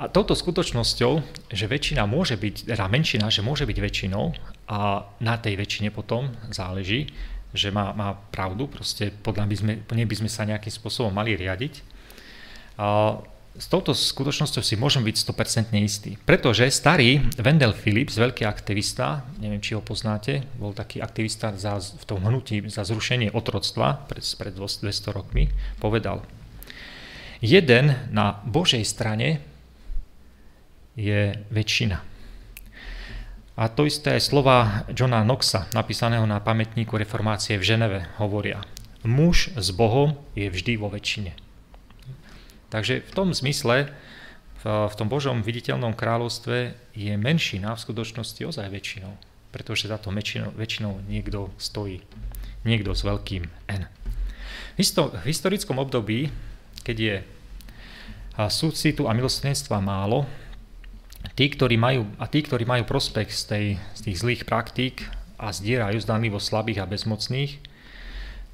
a 0.00 0.08
touto 0.08 0.32
skutočnosťou, 0.32 1.12
že 1.52 1.68
väčšina 1.68 2.08
môže 2.08 2.32
byť, 2.40 2.72
teda 2.72 2.88
menšina, 2.88 3.28
že 3.28 3.44
môže 3.44 3.68
byť 3.68 3.78
väčšinou 3.84 4.32
a 4.72 5.04
na 5.20 5.36
tej 5.36 5.60
väčšine 5.60 5.92
potom 5.92 6.32
záleží, 6.48 7.12
že 7.52 7.68
má, 7.68 7.92
má 7.92 8.16
pravdu, 8.32 8.64
proste 8.64 9.12
podľa 9.12 9.44
by 9.44 9.56
sme, 9.60 9.72
nej 9.84 10.08
by 10.08 10.16
sme 10.24 10.30
sa 10.32 10.48
nejakým 10.48 10.72
spôsobom 10.72 11.12
mali 11.12 11.36
riadiť. 11.36 11.84
A 12.80 13.20
s 13.58 13.66
touto 13.66 13.90
skutočnosťou 13.92 14.62
si 14.62 14.78
môžem 14.78 15.02
byť 15.02 15.16
100% 15.26 15.74
istý. 15.82 16.14
Pretože 16.22 16.70
starý 16.70 17.20
Wendell 17.36 17.74
Phillips, 17.74 18.14
veľký 18.16 18.46
aktivista, 18.46 19.26
neviem, 19.42 19.58
či 19.58 19.74
ho 19.74 19.82
poznáte, 19.82 20.46
bol 20.56 20.70
taký 20.70 21.02
aktivista 21.02 21.52
za, 21.58 21.82
v 21.82 22.04
tom 22.06 22.22
hnutí 22.22 22.62
za 22.70 22.86
zrušenie 22.86 23.34
otroctva 23.34 24.06
pred, 24.06 24.22
pred 24.22 24.52
200 24.54 25.10
rokmi, 25.10 25.50
povedal, 25.82 26.22
jeden 27.42 27.98
na 28.14 28.38
Božej 28.46 28.86
strane 28.86 29.42
je 30.94 31.34
väčšina. 31.50 31.98
A 33.60 33.68
to 33.68 33.84
isté 33.84 34.16
slova 34.22 34.88
Johna 34.94 35.20
Knoxa, 35.20 35.68
napísaného 35.76 36.24
na 36.24 36.40
pamätníku 36.40 36.96
reformácie 36.96 37.60
v 37.60 37.66
Ženeve, 37.66 38.00
hovoria. 38.16 38.64
Muž 39.04 39.52
s 39.52 39.68
Bohom 39.74 40.16
je 40.32 40.48
vždy 40.48 40.80
vo 40.80 40.88
väčšine. 40.88 41.49
Takže 42.70 43.02
v 43.02 43.12
tom 43.12 43.34
zmysle, 43.34 43.90
v 44.64 44.94
tom 44.94 45.08
Božom 45.10 45.42
viditeľnom 45.42 45.92
kráľovstve 45.98 46.72
je 46.94 47.12
menšina 47.18 47.74
v 47.74 47.82
skutočnosti 47.82 48.40
ozaj 48.46 48.70
väčšinou, 48.70 49.12
pretože 49.50 49.90
za 49.90 49.98
to 49.98 50.14
väčšinou, 50.14 50.54
väčšinou 50.54 51.02
niekto 51.10 51.50
stojí. 51.58 52.00
Niekto 52.62 52.94
s 52.94 53.02
veľkým 53.02 53.48
N. 53.72 53.88
V 54.76 55.24
historickom 55.26 55.80
období, 55.80 56.30
keď 56.84 56.96
je 56.96 57.16
súcitu 58.48 59.08
a 59.08 59.16
milostrenstva 59.16 59.80
málo, 59.80 60.28
tí, 61.36 61.48
ktorí 61.48 61.76
majú, 61.76 62.04
a 62.16 62.28
tí, 62.28 62.44
ktorí 62.44 62.64
majú 62.64 62.84
prospech 62.84 63.28
z, 63.32 63.42
tej, 63.44 63.66
z 63.96 64.00
tých 64.08 64.16
zlých 64.20 64.42
praktík 64.44 65.04
a 65.40 65.52
zdierajú 65.52 66.00
zdanlivo 66.00 66.36
slabých 66.36 66.84
a 66.84 66.88
bezmocných, 66.88 67.69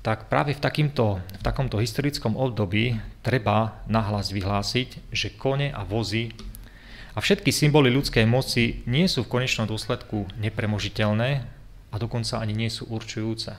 tak 0.06 0.30
práve 0.30 0.54
v, 0.54 0.62
takýmto, 0.62 1.18
v 1.18 1.42
takomto 1.42 1.82
historickom 1.82 2.38
období 2.38 2.94
treba 3.26 3.82
nahlas 3.90 4.30
vyhlásiť, 4.30 5.10
že 5.10 5.34
kone 5.34 5.74
a 5.74 5.82
vozy 5.82 6.30
a 7.16 7.18
všetky 7.18 7.50
symboly 7.50 7.90
ľudskej 7.90 8.22
moci 8.22 8.86
nie 8.86 9.10
sú 9.10 9.26
v 9.26 9.32
konečnom 9.34 9.66
dôsledku 9.66 10.30
nepremožiteľné 10.38 11.42
a 11.90 11.96
dokonca 11.98 12.38
ani 12.38 12.54
nie 12.54 12.70
sú 12.70 12.86
určujúce. 12.86 13.58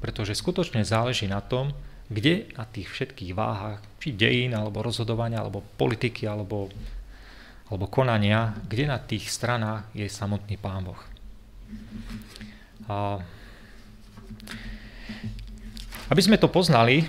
Pretože 0.00 0.32
skutočne 0.32 0.88
záleží 0.88 1.28
na 1.28 1.44
tom, 1.44 1.76
kde 2.08 2.48
na 2.56 2.64
tých 2.64 2.88
všetkých 2.88 3.36
váhach, 3.36 3.84
či 4.00 4.16
dejín, 4.16 4.56
alebo 4.56 4.80
rozhodovania, 4.80 5.44
alebo 5.44 5.60
politiky, 5.76 6.24
alebo 6.24 6.72
alebo 7.64 7.88
konania, 7.88 8.54
kde 8.68 8.84
na 8.86 9.00
tých 9.00 9.32
stranách 9.32 9.88
je 9.96 10.04
samotný 10.04 10.60
Pán 10.60 10.84
Boh. 10.84 11.00
A 12.86 13.24
aby 16.14 16.22
sme 16.22 16.38
to 16.38 16.46
poznali, 16.46 17.02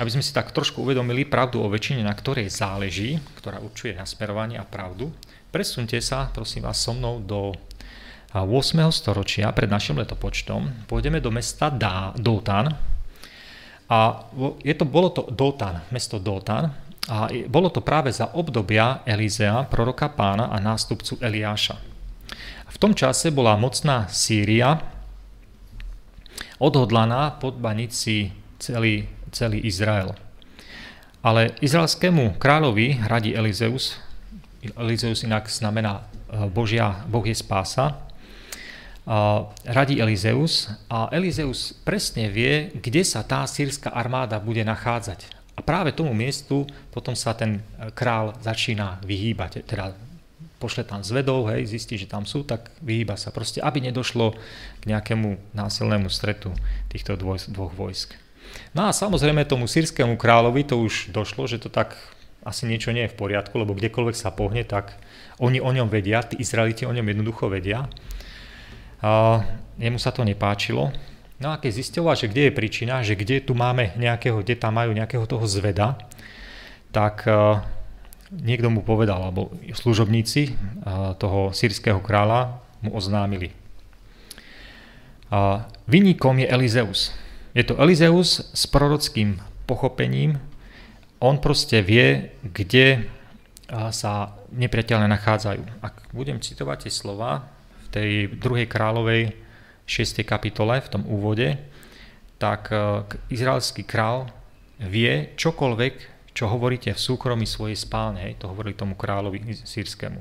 aby 0.00 0.08
sme 0.08 0.24
si 0.24 0.32
tak 0.32 0.48
trošku 0.48 0.80
uvedomili 0.80 1.28
pravdu 1.28 1.60
o 1.60 1.68
väčšine, 1.68 2.00
na 2.00 2.16
ktorej 2.16 2.48
záleží, 2.48 3.20
ktorá 3.36 3.60
určuje 3.60 3.92
nasmerovanie 3.92 4.56
a 4.56 4.64
pravdu, 4.64 5.12
presunte 5.52 6.00
sa, 6.00 6.32
prosím 6.32 6.64
vás, 6.64 6.80
so 6.80 6.96
mnou 6.96 7.20
do 7.20 7.52
8. 8.32 8.48
storočia 8.96 9.52
pred 9.52 9.68
našim 9.68 10.00
letopočtom. 10.00 10.88
Pôjdeme 10.88 11.20
do 11.20 11.28
mesta 11.28 11.68
Dá, 11.68 12.16
Dótan. 12.16 12.72
A 13.92 14.24
je 14.64 14.72
to, 14.72 14.88
bolo 14.88 15.12
to 15.12 15.28
Dótan, 15.28 15.84
mesto 15.92 16.16
Dótan, 16.16 16.72
a 17.12 17.28
bolo 17.52 17.68
to 17.68 17.84
práve 17.84 18.08
za 18.08 18.32
obdobia 18.32 19.04
Elizea, 19.04 19.68
proroka 19.68 20.08
pána 20.08 20.48
a 20.48 20.56
nástupcu 20.64 21.20
Eliáša. 21.20 21.76
V 22.72 22.76
tom 22.80 22.96
čase 22.96 23.28
bola 23.28 23.52
mocná 23.60 24.08
Sýria 24.08 24.96
odhodlaná 26.56 27.36
podbaniť 27.36 27.90
si 27.92 28.32
celý, 28.58 29.08
celý 29.32 29.62
Izrael. 29.64 30.14
Ale 31.26 31.56
izraelskému 31.58 32.38
kráľovi 32.38 33.02
radí 33.02 33.34
Elizeus, 33.34 33.98
Elizeus 34.78 35.22
inak 35.26 35.50
znamená 35.50 36.02
e, 36.02 36.46
Božia, 36.50 37.02
Boh 37.10 37.26
je 37.26 37.34
spása, 37.34 38.06
radí 39.64 40.02
Elizeus 40.02 40.66
a 40.90 41.06
Elizeus 41.14 41.70
presne 41.86 42.26
vie, 42.26 42.74
kde 42.74 43.06
sa 43.06 43.22
tá 43.22 43.46
sírska 43.46 43.94
armáda 43.94 44.42
bude 44.42 44.66
nachádzať. 44.66 45.30
A 45.56 45.62
práve 45.62 45.94
tomu 45.94 46.10
miestu 46.10 46.66
potom 46.90 47.14
sa 47.14 47.32
ten 47.32 47.62
e, 47.78 47.88
král 47.94 48.34
začína 48.42 49.00
vyhýbať, 49.06 49.64
teda 49.64 49.94
pošle 50.60 50.84
tam 50.84 51.00
zvedov, 51.00 51.48
hej, 51.48 51.64
zistí, 51.64 51.96
že 51.96 52.10
tam 52.10 52.28
sú, 52.28 52.44
tak 52.44 52.68
vyhýba 52.84 53.16
sa 53.16 53.32
proste, 53.32 53.62
aby 53.62 53.80
nedošlo 53.80 54.36
k 54.80 54.84
nejakému 54.84 55.56
násilnému 55.56 56.12
stretu 56.12 56.52
týchto 56.92 57.16
dvoj, 57.16 57.48
dvoch 57.48 57.72
vojsk. 57.72 58.25
No 58.76 58.88
a 58.88 58.90
samozrejme 58.92 59.48
tomu 59.48 59.70
sírskému 59.70 60.20
kráľovi 60.20 60.66
to 60.66 60.80
už 60.80 61.14
došlo, 61.14 61.48
že 61.48 61.62
to 61.62 61.72
tak 61.72 61.96
asi 62.46 62.68
niečo 62.68 62.94
nie 62.94 63.08
je 63.08 63.12
v 63.12 63.18
poriadku, 63.18 63.58
lebo 63.58 63.74
kdekoľvek 63.74 64.16
sa 64.16 64.30
pohne, 64.30 64.62
tak 64.62 64.94
oni 65.42 65.58
o 65.58 65.70
ňom 65.70 65.90
vedia, 65.90 66.22
tí 66.22 66.38
Izraeliti 66.38 66.86
o 66.86 66.94
ňom 66.94 67.02
jednoducho 67.02 67.50
vedia. 67.50 67.90
A 69.02 69.42
jemu 69.76 69.98
sa 69.98 70.14
to 70.14 70.22
nepáčilo, 70.22 70.94
No 71.36 71.52
a 71.52 71.60
keď 71.60 71.84
zisťoval, 71.84 72.16
že 72.16 72.30
kde 72.32 72.48
je 72.48 72.56
príčina, 72.56 73.04
že 73.04 73.12
kde 73.12 73.44
tu 73.44 73.52
máme 73.52 73.92
nejakého, 74.00 74.40
kde 74.40 74.56
tam 74.56 74.80
majú 74.80 74.96
nejakého 74.96 75.28
toho 75.28 75.44
zveda, 75.44 76.00
tak 76.96 77.28
uh, 77.28 77.60
niekto 78.32 78.72
mu 78.72 78.80
povedal, 78.80 79.20
alebo 79.20 79.52
služobníci 79.68 80.56
uh, 80.56 81.12
toho 81.20 81.52
sírskeho 81.52 82.00
kráľa 82.00 82.56
mu 82.80 82.96
oznámili. 82.96 83.52
Uh, 85.28 85.60
Vyníkom 85.84 86.40
je 86.40 86.48
Elizeus. 86.48 87.12
Je 87.56 87.64
to 87.64 87.80
Elizeus 87.80 88.52
s 88.52 88.68
prorockým 88.68 89.40
pochopením. 89.64 90.36
On 91.24 91.40
proste 91.40 91.80
vie, 91.80 92.36
kde 92.44 93.08
sa 93.72 94.36
nepriateľne 94.52 95.08
nachádzajú. 95.08 95.80
Ak 95.80 96.12
budem 96.12 96.36
citovať 96.36 96.84
tie 96.84 96.92
slova 96.92 97.48
v 97.80 97.86
tej 97.88 98.10
druhej 98.36 98.68
kráľovej 98.68 99.32
6. 99.88 100.20
kapitole, 100.28 100.84
v 100.84 100.92
tom 100.92 101.08
úvode, 101.08 101.56
tak 102.36 102.68
e, 102.68 103.08
izraelský 103.32 103.88
král 103.88 104.28
vie 104.76 105.32
čokoľvek, 105.40 105.94
čo 106.36 106.52
hovoríte 106.52 106.92
v 106.92 107.00
súkromí 107.00 107.48
svojej 107.48 107.80
spálne, 107.80 108.20
hej, 108.20 108.36
to 108.36 108.52
hovorí 108.52 108.76
tomu 108.76 108.92
kráľovi 108.92 109.64
sírskému. 109.64 110.20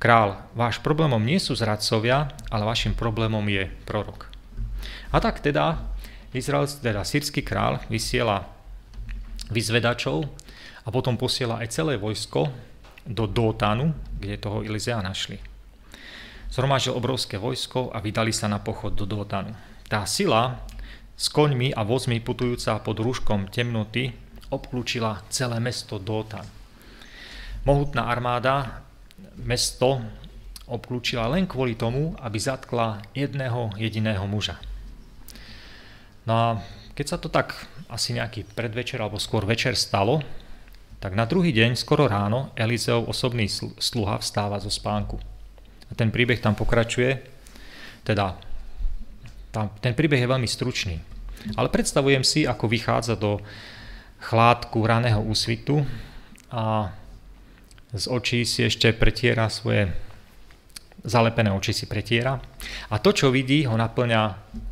Král, 0.00 0.40
váš 0.56 0.80
problémom 0.80 1.20
nie 1.20 1.36
sú 1.36 1.52
zradcovia, 1.52 2.32
ale 2.48 2.64
vašim 2.64 2.96
problémom 2.96 3.44
je 3.44 3.68
prorok. 3.84 4.32
A 5.12 5.20
tak 5.20 5.44
teda 5.44 5.95
Izrael, 6.36 6.68
teda 6.68 7.00
sírsky 7.02 7.40
král 7.40 7.80
vysiela 7.88 8.44
vyzvedačov 9.48 10.28
a 10.84 10.88
potom 10.92 11.16
posiela 11.16 11.64
aj 11.64 11.72
celé 11.72 11.96
vojsko 11.96 12.52
do 13.06 13.24
Dótanu, 13.24 13.94
kde 14.18 14.36
toho 14.36 14.60
Elizea 14.60 15.00
našli. 15.00 15.38
Zhromažil 16.50 16.94
obrovské 16.94 17.38
vojsko 17.40 17.90
a 17.90 17.98
vydali 17.98 18.30
sa 18.30 18.46
na 18.46 18.62
pochod 18.62 18.94
do 18.94 19.06
Dótanu. 19.06 19.54
Tá 19.86 20.06
sila 20.06 20.62
s 21.16 21.32
koňmi 21.32 21.72
a 21.72 21.82
vozmi 21.86 22.20
putujúca 22.20 22.78
pod 22.82 23.00
rúškom 23.00 23.48
temnoty 23.48 24.12
obklúčila 24.52 25.24
celé 25.32 25.58
mesto 25.58 25.98
Dótan. 25.98 26.46
Mohutná 27.66 28.06
armáda 28.06 28.86
mesto 29.42 29.98
obklúčila 30.70 31.30
len 31.30 31.46
kvôli 31.46 31.74
tomu, 31.74 32.14
aby 32.22 32.38
zatkla 32.38 33.02
jedného 33.14 33.74
jediného 33.78 34.22
muža. 34.26 34.58
No 36.26 36.32
a 36.34 36.46
keď 36.98 37.06
sa 37.06 37.18
to 37.22 37.30
tak 37.30 37.54
asi 37.86 38.12
nejaký 38.12 38.44
predvečer 38.58 38.98
alebo 38.98 39.22
skôr 39.22 39.46
večer 39.46 39.78
stalo, 39.78 40.20
tak 40.98 41.14
na 41.14 41.28
druhý 41.28 41.54
deň, 41.54 41.78
skoro 41.78 42.10
ráno, 42.10 42.50
Elizeov 42.58 43.06
osobný 43.06 43.46
sluha 43.78 44.18
vstáva 44.18 44.58
zo 44.58 44.72
spánku. 44.72 45.20
A 45.86 45.92
ten 45.94 46.10
príbeh 46.10 46.42
tam 46.42 46.58
pokračuje, 46.58 47.22
teda 48.02 48.34
tam, 49.54 49.70
ten 49.78 49.94
príbeh 49.94 50.18
je 50.18 50.32
veľmi 50.32 50.48
stručný. 50.50 50.96
Ale 51.54 51.70
predstavujem 51.70 52.26
si, 52.26 52.42
ako 52.42 52.66
vychádza 52.66 53.14
do 53.14 53.38
chládku 54.18 54.82
raného 54.82 55.22
úsvitu 55.22 55.86
a 56.50 56.90
z 57.94 58.04
očí 58.10 58.42
si 58.42 58.66
ešte 58.66 58.90
pretiera 58.96 59.46
svoje 59.46 59.92
zalepené 61.06 61.54
oči 61.54 61.70
si 61.70 61.86
pretiera 61.86 62.40
a 62.90 62.98
to, 62.98 63.14
čo 63.14 63.30
vidí, 63.30 63.62
ho 63.62 63.78
naplňa 63.78 64.22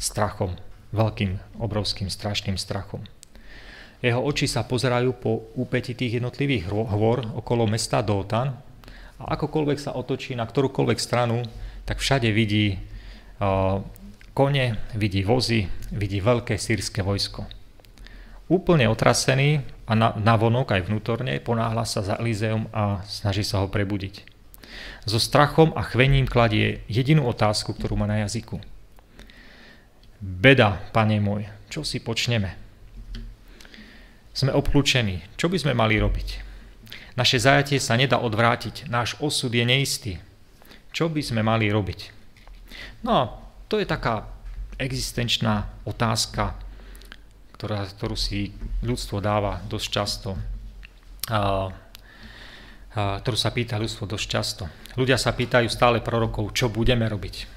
strachom, 0.03 0.51
veľkým, 0.95 1.59
obrovským, 1.59 2.07
strašným 2.07 2.55
strachom. 2.55 3.03
Jeho 4.05 4.21
oči 4.21 4.47
sa 4.47 4.63
pozerajú 4.63 5.11
po 5.19 5.51
úpeti 5.59 5.97
tých 5.97 6.21
jednotlivých 6.21 6.71
hôr 6.71 7.25
okolo 7.35 7.67
mesta 7.67 8.05
Dótan 8.05 8.53
a 9.19 9.25
akokoľvek 9.35 9.79
sa 9.81 9.97
otočí 9.97 10.37
na 10.37 10.45
ktorúkoľvek 10.45 10.99
stranu, 11.01 11.43
tak 11.89 11.99
všade 11.99 12.29
vidí 12.31 12.77
uh, 13.41 13.81
kone, 14.37 14.77
vidí 14.93 15.25
vozy, 15.25 15.71
vidí 15.89 16.21
veľké 16.21 16.61
sírske 16.61 17.01
vojsko. 17.01 17.49
Úplne 18.53 18.93
otrasený 18.93 19.65
a 19.89 19.97
na, 19.97 20.35
vonok 20.37 20.77
aj 20.77 20.85
vnútorne 20.85 21.41
ponáhla 21.41 21.89
sa 21.89 22.05
za 22.05 22.21
Elizeum 22.21 22.69
a 22.77 23.01
snaží 23.09 23.41
sa 23.41 23.65
ho 23.65 23.73
prebudiť. 23.73 24.21
So 25.09 25.17
strachom 25.17 25.73
a 25.73 25.81
chvením 25.81 26.29
kladie 26.29 26.85
jedinú 26.93 27.25
otázku, 27.25 27.73
ktorú 27.73 27.97
má 27.97 28.05
na 28.05 28.21
jazyku. 28.29 28.61
Beda, 30.25 30.81
pane 30.97 31.21
môj, 31.21 31.45
čo 31.69 31.85
si 31.85 32.01
počneme? 32.01 32.57
Sme 34.33 34.57
obklúčení. 34.57 35.21
Čo 35.37 35.53
by 35.53 35.61
sme 35.61 35.73
mali 35.77 36.01
robiť? 36.01 36.29
Naše 37.15 37.45
zajatie 37.45 37.77
sa 37.77 37.95
nedá 38.01 38.17
odvrátiť. 38.19 38.89
Náš 38.89 39.21
osud 39.21 39.53
je 39.53 39.63
neistý. 39.69 40.13
Čo 40.97 41.13
by 41.13 41.21
sme 41.21 41.45
mali 41.45 41.69
robiť? 41.69 42.09
No, 43.05 43.37
to 43.69 43.77
je 43.77 43.87
taká 43.87 44.25
existenčná 44.81 45.69
otázka, 45.85 46.57
ktorá, 47.55 47.85
ktorú 47.85 48.17
si 48.17 48.51
ľudstvo 48.81 49.21
dáva 49.21 49.61
dosť 49.69 49.89
často. 49.93 50.31
A, 51.29 51.69
ktorú 52.97 53.37
sa 53.39 53.53
pýta 53.53 53.77
ľudstvo 53.77 54.09
dosť 54.09 54.27
často. 54.27 54.65
Ľudia 54.97 55.21
sa 55.21 55.37
pýtajú 55.37 55.69
stále 55.69 56.01
prorokov, 56.01 56.55
čo 56.57 56.73
budeme 56.73 57.07
robiť. 57.07 57.54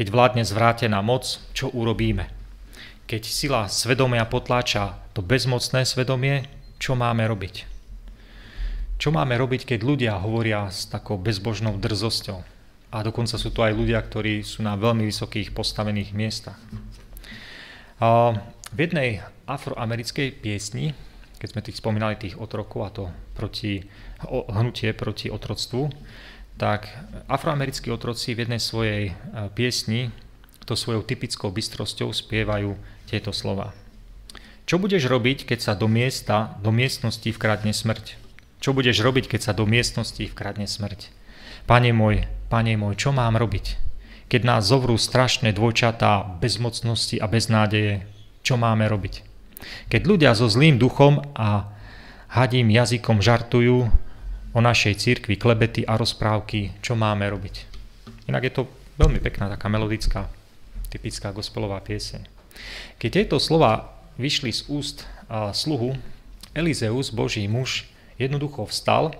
Keď 0.00 0.08
vládne 0.08 0.48
zvrátená 0.48 1.04
moc, 1.04 1.44
čo 1.52 1.68
urobíme? 1.68 2.32
Keď 3.04 3.20
sila 3.20 3.68
svedomia 3.68 4.24
potláča 4.24 4.96
to 5.12 5.20
bezmocné 5.20 5.84
svedomie, 5.84 6.48
čo 6.80 6.96
máme 6.96 7.28
robiť? 7.28 7.68
Čo 8.96 9.12
máme 9.12 9.36
robiť, 9.36 9.68
keď 9.68 9.80
ľudia 9.84 10.16
hovoria 10.16 10.72
s 10.72 10.88
takou 10.88 11.20
bezbožnou 11.20 11.76
drzosťou? 11.76 12.40
A 12.96 13.04
dokonca 13.04 13.36
sú 13.36 13.52
to 13.52 13.60
aj 13.60 13.76
ľudia, 13.76 14.00
ktorí 14.00 14.40
sú 14.40 14.64
na 14.64 14.72
veľmi 14.72 15.04
vysokých 15.04 15.52
postavených 15.52 16.16
miestach. 16.16 16.56
V 18.00 18.78
jednej 18.80 19.20
afroamerickej 19.44 20.40
piesni, 20.40 20.96
keď 21.36 21.48
sme 21.52 21.60
tých 21.60 21.76
spomínali 21.76 22.16
tých 22.16 22.40
otrokov 22.40 22.80
a 22.88 22.88
to 22.88 23.04
proti, 23.36 23.84
hnutie 24.48 24.96
proti 24.96 25.28
otroctvu, 25.28 25.92
tak 26.60 26.92
afroamerickí 27.24 27.88
otroci 27.88 28.36
v 28.36 28.44
jednej 28.44 28.60
svojej 28.60 29.16
piesni 29.56 30.12
to 30.68 30.76
svojou 30.76 31.00
typickou 31.00 31.48
bystrosťou 31.48 32.12
spievajú 32.12 32.76
tieto 33.08 33.32
slova. 33.32 33.72
Čo 34.68 34.76
budeš 34.76 35.08
robiť, 35.08 35.48
keď 35.48 35.58
sa 35.58 35.72
do 35.72 35.88
miesta, 35.88 36.60
do 36.60 36.68
miestnosti 36.68 37.26
vkradne 37.26 37.72
smrť? 37.72 38.20
Čo 38.60 38.76
budeš 38.76 39.00
robiť, 39.00 39.32
keď 39.32 39.40
sa 39.50 39.52
do 39.56 39.64
miestnosti 39.64 40.20
vkradne 40.20 40.68
smrť? 40.68 41.08
Pane 41.64 41.90
môj, 41.96 42.28
Pane 42.52 42.74
môj, 42.74 42.98
čo 42.98 43.14
mám 43.14 43.38
robiť? 43.38 43.78
Keď 44.26 44.42
nás 44.42 44.66
zovrú 44.66 44.98
strašné 44.98 45.54
dvojčatá 45.54 46.38
bezmocnosti 46.42 47.18
a 47.18 47.30
beznádeje, 47.30 48.06
čo 48.42 48.58
máme 48.58 48.90
robiť? 48.90 49.22
Keď 49.86 50.02
ľudia 50.02 50.34
so 50.34 50.50
zlým 50.50 50.78
duchom 50.78 51.22
a 51.34 51.70
hadím 52.26 52.70
jazykom 52.74 53.22
žartujú 53.22 53.90
o 54.50 54.58
našej 54.58 54.98
cirkvi 54.98 55.38
klebety 55.38 55.86
a 55.86 55.94
rozprávky, 55.94 56.82
čo 56.82 56.98
máme 56.98 57.26
robiť? 57.30 57.70
Inak 58.26 58.42
je 58.46 58.52
to 58.52 58.62
veľmi 58.98 59.22
pekná 59.22 59.46
taká 59.46 59.70
melodická, 59.70 60.26
typická 60.90 61.30
gospelová 61.30 61.78
pieseň. 61.82 62.26
Keď 62.98 63.10
tieto 63.10 63.36
slova 63.38 63.94
vyšli 64.18 64.50
z 64.50 64.66
úst 64.68 65.06
sluhu, 65.54 65.94
Elizeus, 66.50 67.14
Boží 67.14 67.46
muž, 67.46 67.86
jednoducho 68.18 68.66
vstal 68.66 69.14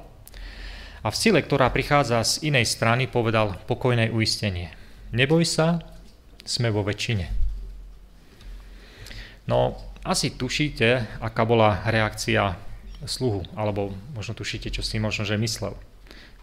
a 1.01 1.09
v 1.09 1.16
sile, 1.16 1.40
ktorá 1.40 1.71
prichádza 1.71 2.21
z 2.27 2.51
inej 2.51 2.66
strany, 2.69 3.07
povedal 3.07 3.57
pokojné 3.71 4.11
uistenie. 4.11 4.75
Neboj 5.14 5.47
sa, 5.47 5.81
sme 6.43 6.75
vo 6.75 6.83
väčšine. 6.83 7.31
No, 9.47 9.79
asi 10.05 10.35
tušíte, 10.35 11.21
aká 11.23 11.43
bola 11.47 11.87
reakcia 11.87 12.55
sluhu, 13.05 13.45
alebo 13.57 13.95
možno 14.13 14.37
tušíte, 14.37 14.69
čo 14.69 14.85
si 14.85 15.01
možno, 15.01 15.25
že 15.25 15.41
myslel. 15.41 15.77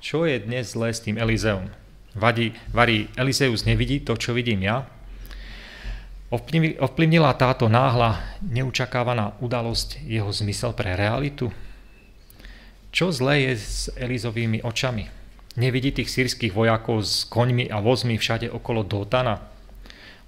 Čo 0.02 0.26
je 0.26 0.42
dnes 0.42 0.74
zlé 0.74 0.94
s 0.94 1.02
tým 1.02 1.18
Elizeum? 1.18 1.70
Vadí, 2.18 2.54
varí, 2.74 3.10
Elizeus 3.14 3.66
nevidí 3.66 4.02
to, 4.02 4.18
čo 4.18 4.34
vidím 4.34 4.66
ja? 4.66 4.90
Ovplyvnila 6.28 7.32
táto 7.40 7.72
náhla, 7.72 8.20
neučakávaná 8.44 9.40
udalosť 9.40 10.04
jeho 10.04 10.28
zmysel 10.28 10.76
pre 10.76 10.98
realitu? 10.98 11.54
Čo 12.92 13.14
zlé 13.14 13.48
je 13.48 13.54
s 13.56 13.88
Elizovými 13.96 14.66
očami? 14.66 15.08
Nevidí 15.58 15.94
tých 15.94 16.10
sírskych 16.10 16.54
vojakov 16.54 17.06
s 17.06 17.26
koňmi 17.30 17.70
a 17.70 17.82
vozmi 17.82 18.18
všade 18.20 18.50
okolo 18.52 18.84
Dotana? 18.84 19.40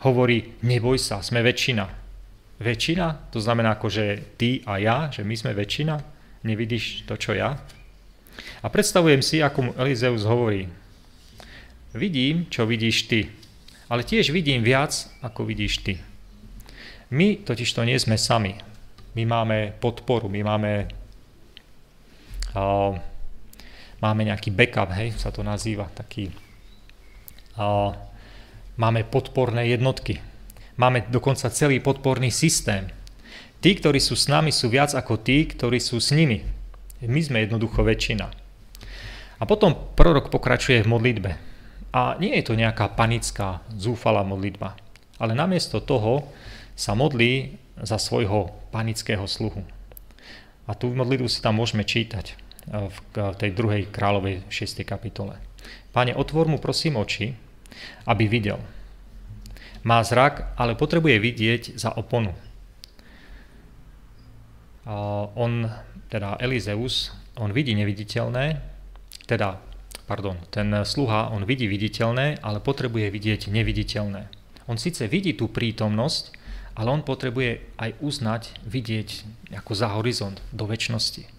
Hovorí, 0.05 0.55
neboj 0.63 0.95
sa, 0.95 1.19
sme 1.19 1.43
väčšina. 1.43 1.85
Väčšina? 2.63 3.29
To 3.35 3.39
znamená 3.43 3.75
ako, 3.75 3.87
že 3.91 4.05
ty 4.39 4.63
a 4.63 4.79
ja, 4.79 4.97
že 5.11 5.27
my 5.27 5.35
sme 5.35 5.51
väčšina? 5.51 6.18
Nevidíš 6.43 7.03
to, 7.03 7.19
čo 7.19 7.35
ja? 7.35 7.59
A 8.63 8.67
predstavujem 8.71 9.19
si, 9.19 9.43
ako 9.43 9.59
mu 9.59 9.71
Elizeus 9.75 10.23
hovorí, 10.23 10.71
vidím, 11.91 12.47
čo 12.47 12.63
vidíš 12.63 13.11
ty, 13.11 13.27
ale 13.91 14.07
tiež 14.07 14.31
vidím 14.31 14.63
viac, 14.63 14.95
ako 15.19 15.43
vidíš 15.43 15.83
ty. 15.83 15.93
My 17.09 17.41
totiž 17.41 17.73
to 17.73 17.83
nie 17.83 17.97
sme 17.99 18.15
sami. 18.15 18.55
My 19.17 19.25
máme 19.25 19.73
podporu, 19.81 20.29
my 20.29 20.41
máme 20.45 20.71
máme 23.99 24.21
nejaký 24.25 24.49
backup, 24.49 24.89
hej, 24.97 25.13
sa 25.19 25.29
to 25.29 25.45
nazýva, 25.45 25.85
taký, 25.93 26.33
máme 28.79 29.05
podporné 29.05 29.69
jednotky, 29.69 30.17
máme 30.79 31.05
dokonca 31.13 31.51
celý 31.53 31.77
podporný 31.77 32.33
systém. 32.33 32.89
Tí, 33.59 33.75
ktorí 33.75 33.99
sú 33.99 34.15
s 34.15 34.31
nami, 34.31 34.55
sú 34.55 34.71
viac 34.71 34.95
ako 34.95 35.19
tí, 35.19 35.43
ktorí 35.43 35.83
sú 35.83 35.99
s 35.99 36.15
nimi. 36.15 36.47
My 37.03 37.19
sme 37.19 37.43
jednoducho 37.43 37.83
väčšina. 37.83 38.31
A 39.39 39.43
potom 39.43 39.75
prorok 39.95 40.31
pokračuje 40.31 40.83
v 40.83 40.91
modlitbe. 40.91 41.31
A 41.95 42.15
nie 42.21 42.35
je 42.39 42.47
to 42.47 42.59
nejaká 42.59 42.91
panická, 42.95 43.63
zúfalá 43.73 44.23
modlitba, 44.23 44.77
ale 45.17 45.33
namiesto 45.35 45.83
toho 45.83 46.29
sa 46.77 46.95
modlí 46.95 47.59
za 47.81 47.99
svojho 47.99 48.51
panického 48.71 49.27
sluhu. 49.27 49.65
A 50.69 50.77
tú 50.77 50.93
modlitbu 50.93 51.27
si 51.27 51.41
tam 51.41 51.57
môžeme 51.57 51.83
čítať 51.83 52.37
v 52.69 52.97
tej 53.35 53.51
druhej 53.57 53.89
kráľovej 53.89 54.45
6. 54.53 54.85
kapitole. 54.85 55.41
Pane, 55.89 56.13
otvor 56.13 56.45
mu 56.45 56.61
prosím 56.61 57.01
oči, 57.01 57.33
aby 58.05 58.29
videl. 58.29 58.61
Má 59.81 60.03
zrak, 60.03 60.53
ale 60.59 60.77
potrebuje 60.77 61.17
vidieť 61.17 61.61
za 61.79 61.89
oponu. 61.95 62.35
On, 64.89 65.69
teda 66.09 66.41
Elizeus, 66.41 67.13
on 67.37 67.53
vidí 67.53 67.77
neviditeľné, 67.77 68.57
teda, 69.29 69.61
pardon, 70.09 70.41
ten 70.49 70.73
sluha, 70.81 71.29
on 71.29 71.45
vidí 71.45 71.69
viditeľné, 71.69 72.41
ale 72.41 72.57
potrebuje 72.57 73.13
vidieť 73.13 73.53
neviditeľné. 73.53 74.25
On 74.65 74.81
síce 74.81 75.05
vidí 75.05 75.37
tú 75.37 75.45
prítomnosť, 75.45 76.33
ale 76.73 76.89
on 76.89 77.05
potrebuje 77.05 77.61
aj 77.77 78.01
uznať, 78.01 78.65
vidieť 78.65 79.09
ako 79.61 79.71
za 79.77 79.93
horizont 79.93 80.41
do 80.49 80.65
väčšnosti. 80.65 81.29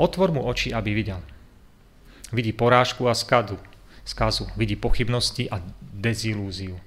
Otvor 0.00 0.32
mu 0.32 0.40
oči, 0.48 0.72
aby 0.72 0.96
videl. 0.96 1.20
Vidí 2.32 2.56
porážku 2.56 3.04
a 3.06 3.14
skadu, 3.14 3.60
skazu, 4.08 4.48
vidí 4.56 4.74
pochybnosti 4.74 5.52
a 5.52 5.60
dezilúziu. 5.80 6.80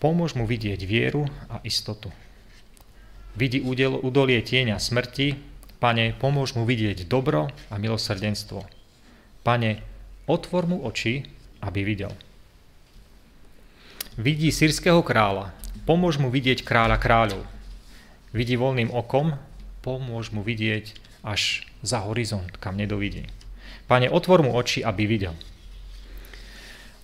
Pomôž 0.00 0.32
mu 0.32 0.48
vidieť 0.48 0.80
vieru 0.88 1.28
a 1.52 1.60
istotu. 1.60 2.08
Vidí 3.38 3.62
udolie 3.62 4.42
tieňa 4.42 4.82
smrti, 4.82 5.38
pane, 5.78 6.12
pomôž 6.18 6.58
mu 6.58 6.66
vidieť 6.66 7.06
dobro 7.06 7.48
a 7.70 7.74
milosrdenstvo. 7.78 8.66
Pane, 9.46 9.80
otvor 10.26 10.66
mu 10.66 10.82
oči, 10.82 11.24
aby 11.62 11.86
videl. 11.86 12.12
Vidí 14.20 14.50
sírskeho 14.52 15.00
kráľa, 15.00 15.54
pomôž 15.86 16.18
mu 16.20 16.28
vidieť 16.28 16.66
kráľa 16.66 16.98
kráľov. 16.98 17.42
Vidí 18.34 18.58
voľným 18.58 18.92
okom, 18.92 19.38
pomôž 19.80 20.34
mu 20.34 20.44
vidieť 20.44 20.92
až 21.24 21.64
za 21.80 22.04
horizont, 22.04 22.50
kam 22.60 22.76
nedovidí. 22.76 23.30
Pane, 23.88 24.10
otvor 24.12 24.44
mu 24.44 24.52
oči, 24.52 24.84
aby 24.84 25.06
videl. 25.08 25.34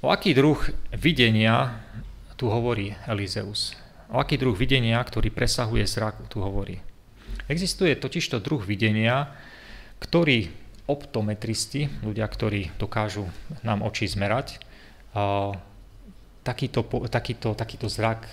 O 0.05 0.13
aký 0.13 0.37
druh 0.37 0.61
videnia 0.93 1.83
tu 2.37 2.53
hovorí 2.53 2.95
Elizeus? 3.09 3.86
O 4.07 4.23
aký 4.23 4.39
druh 4.39 4.55
videnia, 4.55 5.03
ktorý 5.03 5.35
presahuje 5.35 5.83
zrak, 5.83 6.31
tu 6.31 6.39
hovorí? 6.39 6.79
Existuje 7.51 7.99
totižto 7.99 8.39
druh 8.39 8.63
videnia, 8.63 9.35
ktorý 9.99 10.51
optometristi, 10.87 11.91
ľudia, 12.07 12.27
ktorí 12.31 12.71
dokážu 12.79 13.27
nám 13.67 13.83
oči 13.83 14.07
zmerať, 14.07 14.63
takýto, 16.47 16.87
takýto, 17.11 17.59
takýto 17.59 17.91
zrak 17.91 18.31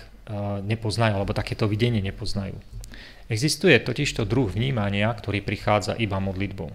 nepoznajú, 0.62 1.18
alebo 1.18 1.34
takéto 1.34 1.66
videnie 1.66 1.98
nepoznajú. 1.98 2.54
Existuje 3.26 3.74
totižto 3.82 4.22
druh 4.22 4.46
vnímania, 4.46 5.10
ktorý 5.10 5.42
prichádza 5.42 5.98
iba 5.98 6.22
modlitbou. 6.22 6.70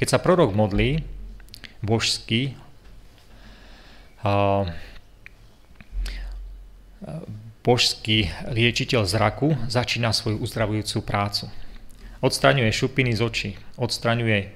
Keď 0.00 0.06
sa 0.08 0.18
prorok 0.18 0.56
modlí, 0.56 1.04
božský, 1.84 2.56
božský 7.62 8.30
liečiteľ 8.50 9.06
zraku 9.06 9.54
začína 9.70 10.10
svoju 10.10 10.42
uzdravujúcu 10.42 10.98
prácu. 11.06 11.46
Odstraňuje 12.22 12.70
šupiny 12.70 13.14
z 13.14 13.20
očí, 13.22 13.50
odstraňuje 13.78 14.50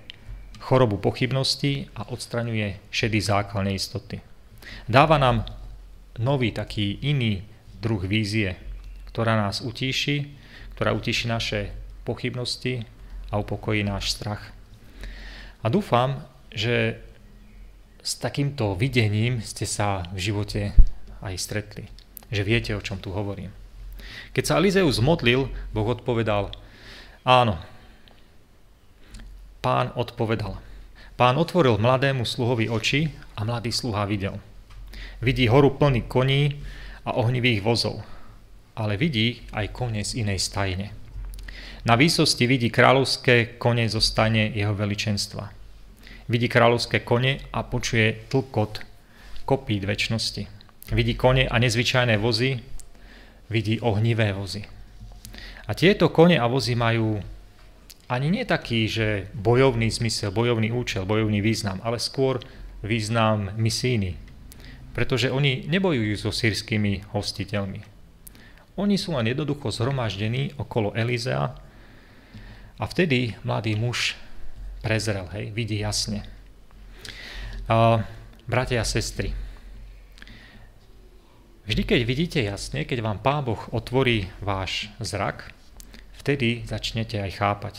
chorobu 0.59 0.99
pochybností 0.99 1.90
a 1.95 2.11
odstraňuje 2.11 2.83
šedý 2.90 3.23
zákal 3.23 3.62
neistoty. 3.62 4.23
Dáva 4.90 5.19
nám 5.19 5.47
nový, 6.19 6.51
taký 6.51 6.99
iný 7.07 7.47
druh 7.79 8.03
vízie, 8.03 8.59
ktorá 9.11 9.38
nás 9.38 9.62
utíši, 9.62 10.35
ktorá 10.75 10.90
utíši 10.95 11.27
naše 11.31 11.61
pochybnosti 12.03 12.83
a 13.31 13.38
upokojí 13.38 13.87
náš 13.87 14.14
strach. 14.14 14.51
A 15.62 15.71
dúfam, 15.71 16.27
že 16.51 17.03
s 18.03 18.14
takýmto 18.19 18.79
videním 18.79 19.42
ste 19.42 19.66
sa 19.66 20.07
v 20.14 20.19
živote 20.31 20.62
aj 21.23 21.35
stretli. 21.38 21.95
Že 22.30 22.42
viete, 22.42 22.72
o 22.74 22.82
čom 22.82 22.98
tu 22.98 23.14
hovorím. 23.14 23.54
Keď 24.34 24.44
sa 24.44 24.58
Elizeus 24.58 25.00
modlil, 25.02 25.48
Boh 25.72 25.88
odpovedal, 25.88 26.52
áno. 27.24 27.58
Pán 29.62 29.90
odpovedal. 29.98 30.58
Pán 31.16 31.40
otvoril 31.40 31.80
mladému 31.80 32.28
sluhovi 32.28 32.68
oči 32.68 33.08
a 33.34 33.42
mladý 33.42 33.72
sluha 33.72 34.04
videl. 34.04 34.36
Vidí 35.24 35.48
horu 35.48 35.72
plný 35.72 36.04
koní 36.04 36.60
a 37.08 37.16
ohnivých 37.16 37.64
vozov, 37.64 38.04
ale 38.76 39.00
vidí 39.00 39.40
aj 39.56 39.72
kone 39.72 40.04
z 40.04 40.20
inej 40.20 40.44
stajne. 40.44 40.92
Na 41.86 41.94
výsosti 41.94 42.44
vidí 42.44 42.68
kráľovské 42.68 43.56
kone 43.56 43.86
zo 43.88 44.02
stajne 44.02 44.52
jeho 44.52 44.74
veličenstva. 44.74 45.54
Vidí 46.26 46.50
kráľovské 46.50 47.00
kone 47.06 47.38
a 47.54 47.62
počuje 47.62 48.26
tlkot 48.28 48.82
kopít 49.46 49.86
väčšnosti. 49.86 50.56
Vidí 50.87 51.18
kone 51.18 51.51
a 51.51 51.59
nezvyčajné 51.59 52.14
vozy, 52.14 52.62
vidí 53.51 53.83
ohnivé 53.83 54.31
vozy. 54.31 54.62
A 55.66 55.75
tieto 55.75 56.14
kone 56.14 56.38
a 56.38 56.46
vozy 56.46 56.79
majú 56.79 57.18
ani 58.07 58.31
nie 58.31 58.46
taký, 58.46 58.87
že 58.87 59.27
bojovný 59.35 59.90
zmysel, 59.90 60.31
bojovný 60.31 60.70
účel, 60.70 61.03
bojovný 61.03 61.42
význam, 61.42 61.83
ale 61.83 61.99
skôr 61.99 62.38
význam 62.87 63.51
misijný, 63.59 64.14
pretože 64.94 65.27
oni 65.27 65.66
nebojujú 65.66 66.14
so 66.14 66.31
sírskymi 66.31 67.11
hostiteľmi. 67.11 67.83
Oni 68.79 68.94
sú 68.94 69.18
len 69.18 69.27
jednoducho 69.27 69.75
zhromaždení 69.75 70.55
okolo 70.55 70.94
Elizea 70.94 71.51
a 72.79 72.85
vtedy 72.87 73.35
mladý 73.42 73.75
muž 73.75 74.14
prezrel, 74.87 75.27
hej, 75.35 75.51
vidí 75.51 75.83
jasne. 75.83 76.22
A, 77.66 78.07
bratia 78.46 78.85
a 78.85 78.87
sestry, 78.87 79.35
vždy 81.66 81.83
keď 81.85 82.00
vidíte 82.07 82.40
jasne, 82.42 82.87
keď 82.87 83.02
vám 83.02 83.18
Pán 83.20 83.44
Boh 83.44 83.61
otvorí 83.74 84.31
váš 84.40 84.88
zrak, 85.02 85.50
vtedy 86.22 86.64
začnete 86.66 87.20
aj 87.20 87.33
chápať. 87.37 87.74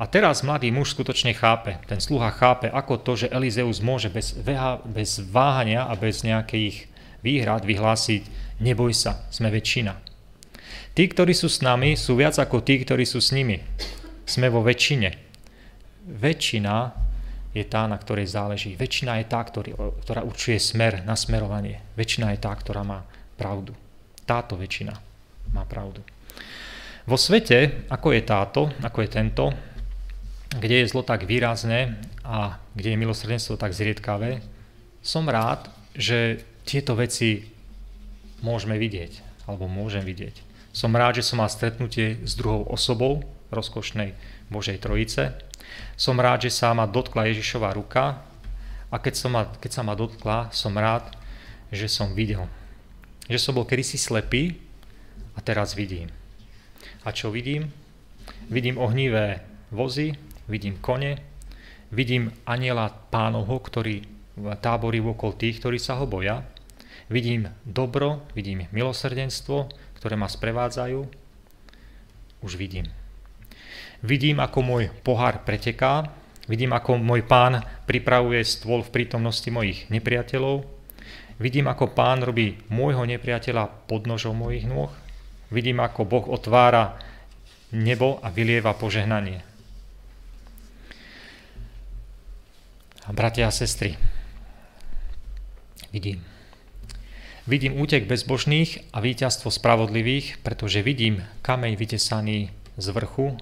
A 0.00 0.08
teraz 0.08 0.40
mladý 0.40 0.72
muž 0.72 0.96
skutočne 0.96 1.36
chápe, 1.36 1.76
ten 1.84 2.00
sluha 2.00 2.32
chápe, 2.32 2.72
ako 2.72 2.96
to, 2.96 3.12
že 3.26 3.32
Elizeus 3.32 3.84
môže 3.84 4.08
bez, 4.08 4.32
bez 4.88 5.10
váhania 5.20 5.84
a 5.84 5.92
bez 5.92 6.24
nejakých 6.24 6.88
výhrad 7.20 7.64
vyhlásiť, 7.68 8.22
neboj 8.64 8.96
sa, 8.96 9.28
sme 9.28 9.52
väčšina. 9.52 10.00
Tí, 10.96 11.04
ktorí 11.12 11.36
sú 11.36 11.52
s 11.52 11.60
nami, 11.60 11.92
sú 11.92 12.16
viac 12.16 12.40
ako 12.40 12.64
tí, 12.64 12.80
ktorí 12.80 13.04
sú 13.04 13.20
s 13.20 13.36
nimi. 13.36 13.60
Sme 14.24 14.48
vo 14.48 14.64
väčšine. 14.64 15.12
Väčšina 16.08 17.05
je 17.56 17.64
tá, 17.64 17.88
na 17.88 17.96
ktorej 17.96 18.28
záleží. 18.28 18.76
Väčšina 18.76 19.16
je 19.24 19.26
tá, 19.32 19.40
ktorý, 19.40 19.72
ktorá 20.04 20.20
určuje 20.20 20.60
smer, 20.60 21.00
nasmerovanie. 21.08 21.80
Väčšina 21.96 22.36
je 22.36 22.38
tá, 22.44 22.52
ktorá 22.52 22.84
má 22.84 23.08
pravdu. 23.40 23.72
Táto 24.28 24.60
väčšina 24.60 24.92
má 25.56 25.64
pravdu. 25.64 26.04
Vo 27.08 27.16
svete, 27.16 27.88
ako 27.88 28.12
je 28.12 28.22
táto, 28.28 28.60
ako 28.84 28.98
je 29.00 29.08
tento, 29.08 29.44
kde 30.52 30.84
je 30.84 30.90
zlo 30.90 31.00
tak 31.00 31.24
výrazné 31.24 31.96
a 32.26 32.60
kde 32.76 32.92
je 32.92 33.00
milosrdenstvo 33.00 33.56
tak 33.56 33.72
zriedkavé, 33.72 34.44
som 35.00 35.24
rád, 35.24 35.70
že 35.94 36.42
tieto 36.66 36.98
veci 36.98 37.46
môžeme 38.42 38.76
vidieť, 38.76 39.46
alebo 39.46 39.70
môžem 39.70 40.02
vidieť. 40.02 40.42
Som 40.76 40.92
rád, 40.92 41.22
že 41.22 41.26
som 41.30 41.40
mal 41.40 41.48
stretnutie 41.48 42.20
s 42.26 42.36
druhou 42.36 42.66
osobou 42.68 43.24
rozkošnej 43.54 44.12
Božej 44.50 44.82
Trojice. 44.82 45.32
Som 45.96 46.20
rád, 46.20 46.46
že 46.46 46.52
sa 46.52 46.76
ma 46.76 46.84
dotkla 46.84 47.28
Ježišová 47.32 47.72
ruka 47.72 48.20
a 48.92 48.96
keď, 49.00 49.14
som 49.16 49.30
ma, 49.34 49.48
keď 49.58 49.70
sa 49.70 49.82
ma 49.82 49.94
dotkla, 49.96 50.52
som 50.52 50.76
rád, 50.76 51.08
že 51.72 51.90
som 51.90 52.12
videl. 52.14 52.46
Že 53.26 53.38
som 53.40 53.52
bol 53.56 53.66
kedysi 53.66 53.98
slepý 53.98 54.60
a 55.34 55.42
teraz 55.42 55.74
vidím. 55.74 56.12
A 57.02 57.10
čo 57.10 57.30
vidím? 57.30 57.70
Vidím 58.50 58.78
ohnivé 58.78 59.42
vozy, 59.70 60.14
vidím 60.46 60.78
kone, 60.78 61.18
vidím 61.90 62.30
aniela 62.46 62.90
pánovho, 63.10 63.58
ktorý 63.58 64.02
táborí 64.60 65.00
okolo 65.00 65.32
tých, 65.34 65.58
ktorí 65.62 65.78
sa 65.80 65.96
ho 65.98 66.06
boja. 66.06 66.44
Vidím 67.06 67.50
dobro, 67.62 68.26
vidím 68.34 68.66
milosrdenstvo, 68.74 69.70
ktoré 69.96 70.14
ma 70.18 70.26
sprevádzajú. 70.26 71.06
Už 72.42 72.52
vidím. 72.58 72.90
Vidím, 74.04 74.42
ako 74.42 74.58
môj 74.64 74.84
pohár 75.00 75.44
preteká, 75.46 76.12
vidím, 76.50 76.72
ako 76.76 77.00
môj 77.00 77.24
pán 77.24 77.64
pripravuje 77.88 78.44
stôl 78.44 78.84
v 78.84 78.92
prítomnosti 78.92 79.48
mojich 79.48 79.88
nepriateľov, 79.88 80.66
vidím, 81.40 81.68
ako 81.68 81.96
pán 81.96 82.24
robí 82.24 82.60
môjho 82.68 83.04
nepriateľa 83.08 83.88
pod 83.88 84.04
nožom 84.04 84.36
mojich 84.36 84.68
nôh, 84.68 84.92
Vidím, 85.50 85.78
ako 85.78 86.02
Boh 86.02 86.26
otvára 86.26 86.98
nebo 87.70 88.18
a 88.22 88.34
vylieva 88.34 88.74
požehnanie. 88.74 89.46
A 93.06 93.14
bratia 93.14 93.46
a 93.46 93.54
sestry, 93.54 93.94
vidím. 95.94 96.26
Vidím 97.46 97.78
útek 97.78 98.10
bezbožných 98.10 98.90
a 98.90 98.98
víťazstvo 98.98 99.54
spravodlivých, 99.54 100.42
pretože 100.42 100.82
vidím 100.82 101.22
kameň 101.46 101.78
vytesaný 101.78 102.50
z 102.74 102.86
vrchu, 102.90 103.38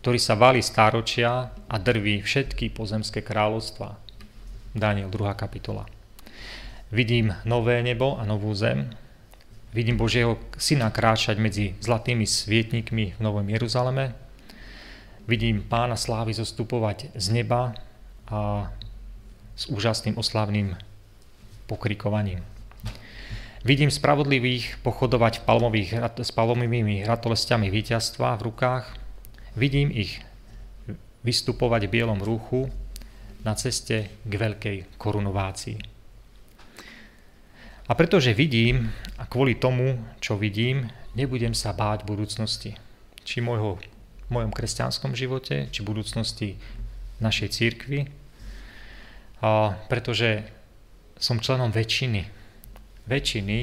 ktorý 0.00 0.18
sa 0.18 0.34
valí 0.36 0.64
stáročia 0.64 1.52
a 1.68 1.76
drví 1.76 2.24
všetky 2.24 2.72
pozemské 2.72 3.20
kráľovstva. 3.20 3.96
Daniel 4.72 5.12
2. 5.12 5.32
kapitola. 5.36 5.84
Vidím 6.90 7.36
nové 7.44 7.84
nebo 7.84 8.18
a 8.18 8.24
novú 8.26 8.50
zem, 8.56 8.90
Vidím 9.70 9.94
Božieho 9.94 10.34
syna 10.58 10.90
kráčať 10.90 11.38
medzi 11.38 11.78
zlatými 11.78 12.26
svietnikmi 12.26 13.14
v 13.14 13.20
Novom 13.22 13.46
Jeruzaleme. 13.46 14.18
Vidím 15.30 15.62
pána 15.62 15.94
slávy 15.94 16.34
zostupovať 16.34 17.14
z 17.14 17.26
neba 17.30 17.78
a 18.26 18.66
s 19.54 19.70
úžasným 19.70 20.18
oslavným 20.18 20.74
pokrikovaním. 21.70 22.42
Vidím 23.62 23.94
spravodlivých 23.94 24.82
pochodovať 24.82 25.46
palmových, 25.46 26.18
s 26.18 26.30
palmovými 26.34 27.06
ratolestiami 27.06 27.70
víťazstva 27.70 28.42
v 28.42 28.50
rukách. 28.50 28.99
Vidím 29.58 29.90
ich 29.90 30.22
vystupovať 31.26 31.86
v 31.86 31.92
bielom 32.00 32.20
rúchu 32.22 32.70
na 33.42 33.56
ceste 33.56 34.12
k 34.22 34.32
veľkej 34.32 34.96
korunovácii. 35.00 35.78
A 37.90 37.92
pretože 37.98 38.30
vidím 38.30 38.94
a 39.18 39.26
kvôli 39.26 39.58
tomu, 39.58 39.98
čo 40.22 40.38
vidím, 40.38 40.86
nebudem 41.18 41.50
sa 41.58 41.74
báť 41.74 42.06
budúcnosti. 42.06 42.78
Či 43.26 43.42
môjho, 43.42 43.82
v 44.26 44.30
mojom 44.30 44.54
kresťanskom 44.54 45.18
živote, 45.18 45.66
či 45.74 45.82
budúcnosti 45.82 46.54
našej 47.18 47.48
církvy. 47.50 48.06
A 49.42 49.74
pretože 49.90 50.46
som 51.18 51.42
členom 51.42 51.74
väčšiny, 51.74 52.30
väčšiny, 53.10 53.58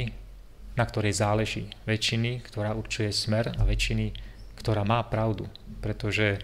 na 0.75 0.83
ktorej 0.83 1.15
záleží. 1.15 1.71
Väčšiny, 1.87 2.43
ktorá 2.43 2.75
určuje 2.75 3.09
smer 3.15 3.55
a 3.55 3.63
väčšiny, 3.63 4.26
ktorá 4.57 4.83
má 4.83 4.99
pravdu. 5.05 5.47
Pretože 5.79 6.41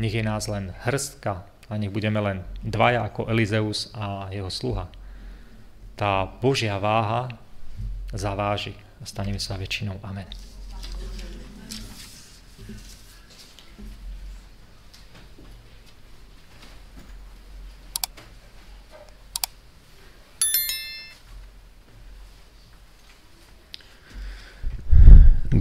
nech 0.00 0.14
je 0.16 0.24
nás 0.24 0.50
len 0.50 0.74
hrstka 0.82 1.46
a 1.70 1.72
nech 1.78 1.92
budeme 1.94 2.18
len 2.18 2.42
dvaja 2.64 3.06
ako 3.06 3.30
Elizeus 3.30 3.92
a 3.94 4.28
jeho 4.34 4.50
sluha. 4.50 4.90
Tá 5.94 6.26
Božia 6.26 6.76
váha 6.82 7.30
zaváži 8.10 8.74
a 8.98 9.06
staneme 9.06 9.38
sa 9.38 9.54
väčšinou. 9.54 10.02
Amen. 10.02 10.26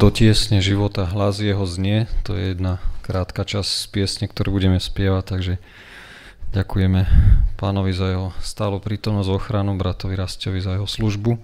Do 0.04 0.12
tiesne 0.12 0.60
života 0.60 1.08
hlas 1.08 1.40
jeho 1.40 1.64
znie, 1.64 2.12
to 2.28 2.36
je 2.36 2.52
jedna 2.52 2.84
krátka 3.08 3.48
časť 3.48 3.72
z 3.72 3.86
piesne, 3.88 4.26
ktorú 4.28 4.52
budeme 4.52 4.76
spievať, 4.76 5.24
takže 5.24 5.54
ďakujeme 6.52 7.08
pánovi 7.56 7.96
za 7.96 8.12
jeho 8.12 8.36
stálu 8.44 8.84
prítomnosť, 8.84 9.32
ochranu, 9.32 9.80
bratovi 9.80 10.20
Rastovi 10.20 10.60
za 10.60 10.76
jeho 10.76 10.84
službu. 10.84 11.40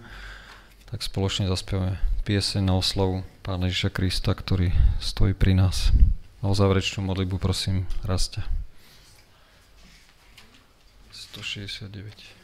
Tak 0.91 1.00
spoločne 1.00 1.48
zaspievame 1.48 2.04
pieseň 2.28 2.67
na 2.67 2.76
oslavu 2.76 3.24
Pána 3.48 3.72
Ježiša 3.72 3.95
Krista, 3.95 4.36
ktorý 4.36 4.76
stojí 5.00 5.32
pri 5.32 5.56
nás. 5.56 5.95
O 6.43 6.52
záverečnú 6.52 7.00
modlitbu 7.08 7.39
prosím 7.39 7.88
Rastia. 8.04 8.43
169. 11.15 12.38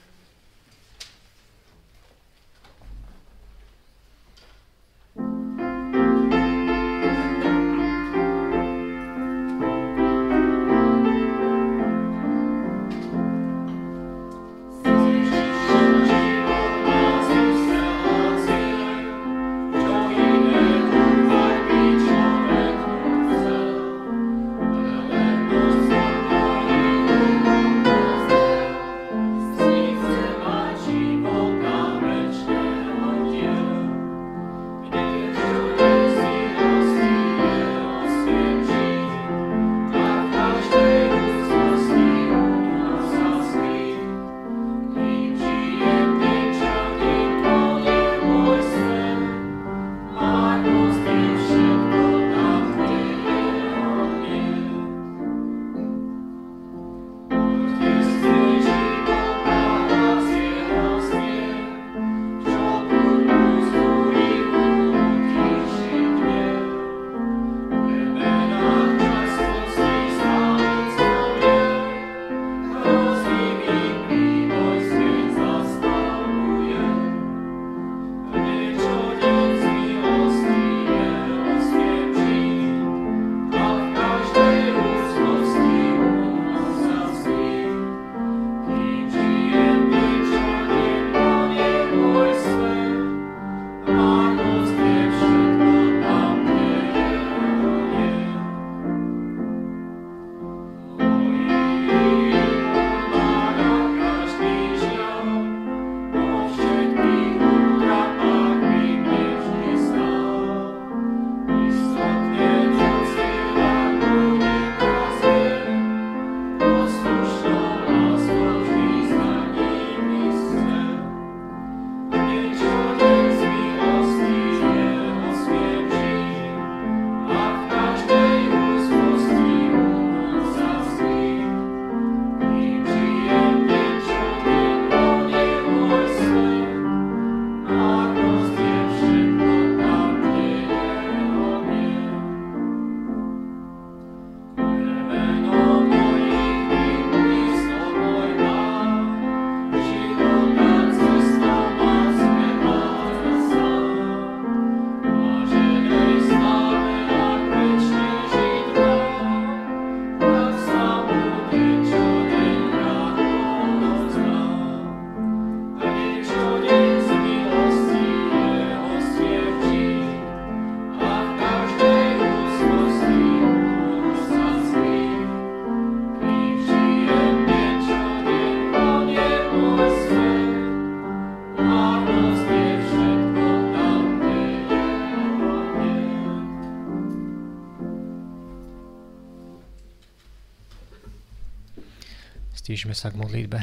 Stížme 192.86 193.02
sa 193.02 193.10
k 193.10 193.18
modlitbe. 193.18 193.60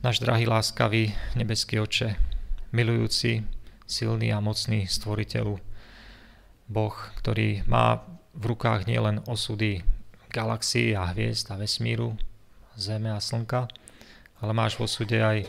Náš 0.00 0.24
drahý, 0.24 0.48
láskavý, 0.48 1.12
nebeský 1.36 1.76
oče, 1.76 2.16
milujúci, 2.72 3.44
silný 3.84 4.32
a 4.32 4.40
mocný 4.40 4.88
stvoriteľu, 4.88 5.60
Boh, 6.72 6.96
ktorý 7.20 7.68
má 7.68 8.00
v 8.32 8.56
rukách 8.56 8.88
nielen 8.88 9.20
osudy 9.28 9.84
galaxií 10.32 10.96
a 10.96 11.12
hviezd 11.12 11.52
a 11.52 11.60
vesmíru, 11.60 12.16
Zeme 12.80 13.12
a 13.12 13.20
Slnka, 13.20 13.68
ale 14.40 14.56
máš 14.56 14.80
v 14.80 14.88
osude 14.88 15.20
aj 15.20 15.44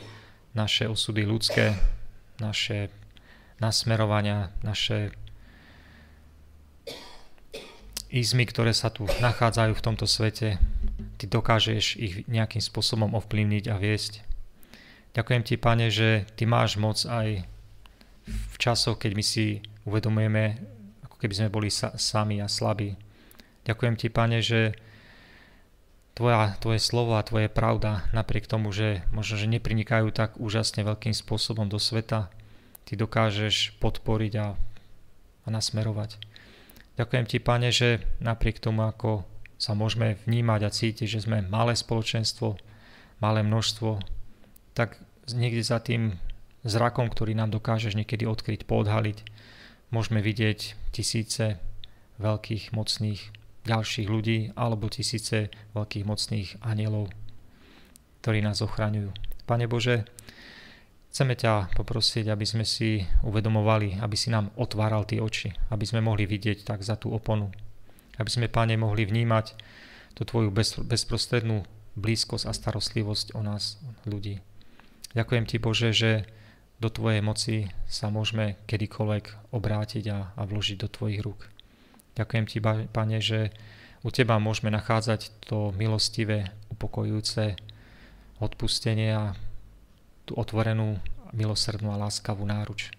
naše 0.52 0.92
osudy 0.92 1.24
ľudské, 1.24 1.80
naše 2.44 2.92
nasmerovania, 3.64 4.52
naše 4.68 5.16
izmy, 8.12 8.44
ktoré 8.52 8.76
sa 8.76 8.92
tu 8.92 9.08
nachádzajú 9.08 9.72
v 9.80 9.86
tomto 9.88 10.04
svete, 10.04 10.60
ty 11.24 11.32
dokážeš 11.32 11.96
ich 12.04 12.28
nejakým 12.28 12.60
spôsobom 12.60 13.16
ovplyvniť 13.16 13.72
a 13.72 13.80
viesť. 13.80 14.28
Ďakujem 15.16 15.44
ti, 15.48 15.56
Pane, 15.56 15.88
že 15.88 16.28
ty 16.36 16.44
máš 16.44 16.76
moc 16.76 17.00
aj 17.08 17.48
v 18.28 18.56
časoch, 18.60 19.00
keď 19.00 19.16
my 19.16 19.24
si 19.24 19.64
uvedomujeme, 19.88 20.60
ako 21.08 21.16
keby 21.24 21.34
sme 21.40 21.48
boli 21.48 21.72
sa, 21.72 21.96
sami 21.96 22.44
a 22.44 22.52
slabí. 22.52 23.00
Ďakujem 23.64 23.96
ti, 23.96 24.12
Pane, 24.12 24.44
že 24.44 24.76
tvoja, 26.12 26.60
tvoje 26.60 26.84
slovo 26.84 27.16
a 27.16 27.24
tvoje 27.24 27.48
pravda, 27.48 28.04
napriek 28.12 28.44
tomu, 28.44 28.76
že 28.76 29.08
možno, 29.16 29.40
že 29.40 29.48
neprinikajú 29.48 30.12
tak 30.12 30.36
úžasne 30.36 30.84
veľkým 30.84 31.16
spôsobom 31.16 31.72
do 31.72 31.80
sveta, 31.80 32.28
ty 32.84 33.00
dokážeš 33.00 33.80
podporiť 33.80 34.34
a, 34.44 34.60
a 35.40 35.48
nasmerovať. 35.48 36.20
Ďakujem 37.00 37.26
ti, 37.32 37.40
Pane, 37.40 37.72
že 37.72 38.04
napriek 38.20 38.60
tomu, 38.60 38.84
ako 38.84 39.24
sa 39.64 39.72
môžeme 39.72 40.20
vnímať 40.28 40.62
a 40.68 40.74
cítiť, 40.76 41.08
že 41.08 41.24
sme 41.24 41.40
malé 41.48 41.72
spoločenstvo, 41.80 42.60
malé 43.24 43.48
množstvo, 43.48 44.04
tak 44.76 45.00
niekde 45.32 45.64
za 45.64 45.80
tým 45.80 46.20
zrakom, 46.68 47.08
ktorý 47.08 47.32
nám 47.32 47.56
dokážeš 47.56 47.96
niekedy 47.96 48.28
odkryť, 48.28 48.68
poodhaliť, 48.68 49.24
môžeme 49.96 50.20
vidieť 50.20 50.92
tisíce 50.92 51.64
veľkých, 52.20 52.76
mocných 52.76 53.22
ďalších 53.64 54.08
ľudí 54.12 54.52
alebo 54.60 54.92
tisíce 54.92 55.48
veľkých 55.72 56.04
mocných 56.04 56.50
anielov, 56.60 57.08
ktorí 58.20 58.44
nás 58.44 58.60
ochraňujú. 58.60 59.16
Pane 59.48 59.72
Bože, 59.72 60.04
chceme 61.16 61.40
ťa 61.40 61.72
poprosiť, 61.72 62.28
aby 62.28 62.44
sme 62.44 62.68
si 62.68 63.08
uvedomovali, 63.24 64.04
aby 64.04 64.16
si 64.20 64.28
nám 64.28 64.52
otváral 64.60 65.08
tie 65.08 65.24
oči, 65.24 65.56
aby 65.72 65.88
sme 65.88 66.04
mohli 66.04 66.28
vidieť 66.28 66.68
tak 66.68 66.84
za 66.84 67.00
tú 67.00 67.16
oponu, 67.16 67.48
aby 68.18 68.30
sme, 68.30 68.48
Pane, 68.52 68.78
mohli 68.78 69.06
vnímať 69.06 69.46
tú 70.14 70.26
Tvoju 70.26 70.54
bezprostrednú 70.86 71.66
blízkosť 71.98 72.46
a 72.50 72.54
starostlivosť 72.54 73.38
o 73.38 73.42
nás, 73.42 73.82
ľudí. 74.06 74.42
Ďakujem 75.14 75.46
Ti, 75.46 75.58
Bože, 75.62 75.90
že 75.94 76.12
do 76.82 76.90
Tvojej 76.90 77.22
moci 77.22 77.70
sa 77.86 78.10
môžeme 78.10 78.58
kedykoľvek 78.66 79.54
obrátiť 79.54 80.06
a, 80.10 80.20
a 80.34 80.42
vložiť 80.44 80.78
do 80.82 80.90
Tvojich 80.90 81.22
rúk. 81.22 81.50
Ďakujem 82.18 82.46
Ti, 82.50 82.58
Pane, 82.90 83.18
že 83.22 83.54
u 84.04 84.10
Teba 84.12 84.42
môžeme 84.42 84.74
nachádzať 84.74 85.48
to 85.48 85.72
milostivé, 85.74 86.52
upokojujúce 86.74 87.56
odpustenie 88.44 89.16
a 89.16 89.38
tú 90.28 90.36
otvorenú, 90.36 91.00
milosrdnú 91.32 91.90
a 91.96 92.02
láskavú 92.02 92.44
náruč. 92.44 92.92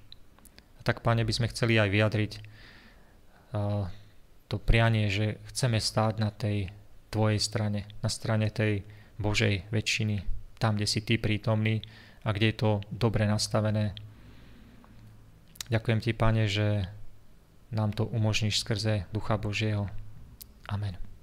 A 0.79 0.81
tak, 0.81 1.05
Pane, 1.05 1.23
by 1.23 1.33
sme 1.35 1.51
chceli 1.53 1.77
aj 1.77 1.89
vyjadriť 1.93 2.33
uh, 3.53 3.87
to 4.55 4.63
prianie, 4.63 5.11
že 5.11 5.43
chceme 5.51 5.83
stáť 5.83 6.23
na 6.23 6.31
tej 6.31 6.71
Tvojej 7.11 7.39
strane, 7.39 7.87
na 8.03 8.11
strane 8.11 8.51
tej 8.51 8.83
Božej 9.23 9.71
väčšiny, 9.71 10.27
tam, 10.59 10.75
kde 10.75 10.87
si 10.87 11.03
Ty 11.03 11.19
prítomný 11.23 11.79
a 12.27 12.35
kde 12.35 12.51
je 12.51 12.57
to 12.59 12.71
dobre 12.91 13.23
nastavené. 13.23 13.95
Ďakujem 15.71 15.99
Ti, 16.03 16.11
Pane, 16.15 16.45
že 16.51 16.91
nám 17.71 17.95
to 17.95 18.11
umožníš 18.11 18.63
skrze 18.67 19.07
Ducha 19.15 19.39
Božieho. 19.39 19.87
Amen. 20.67 21.14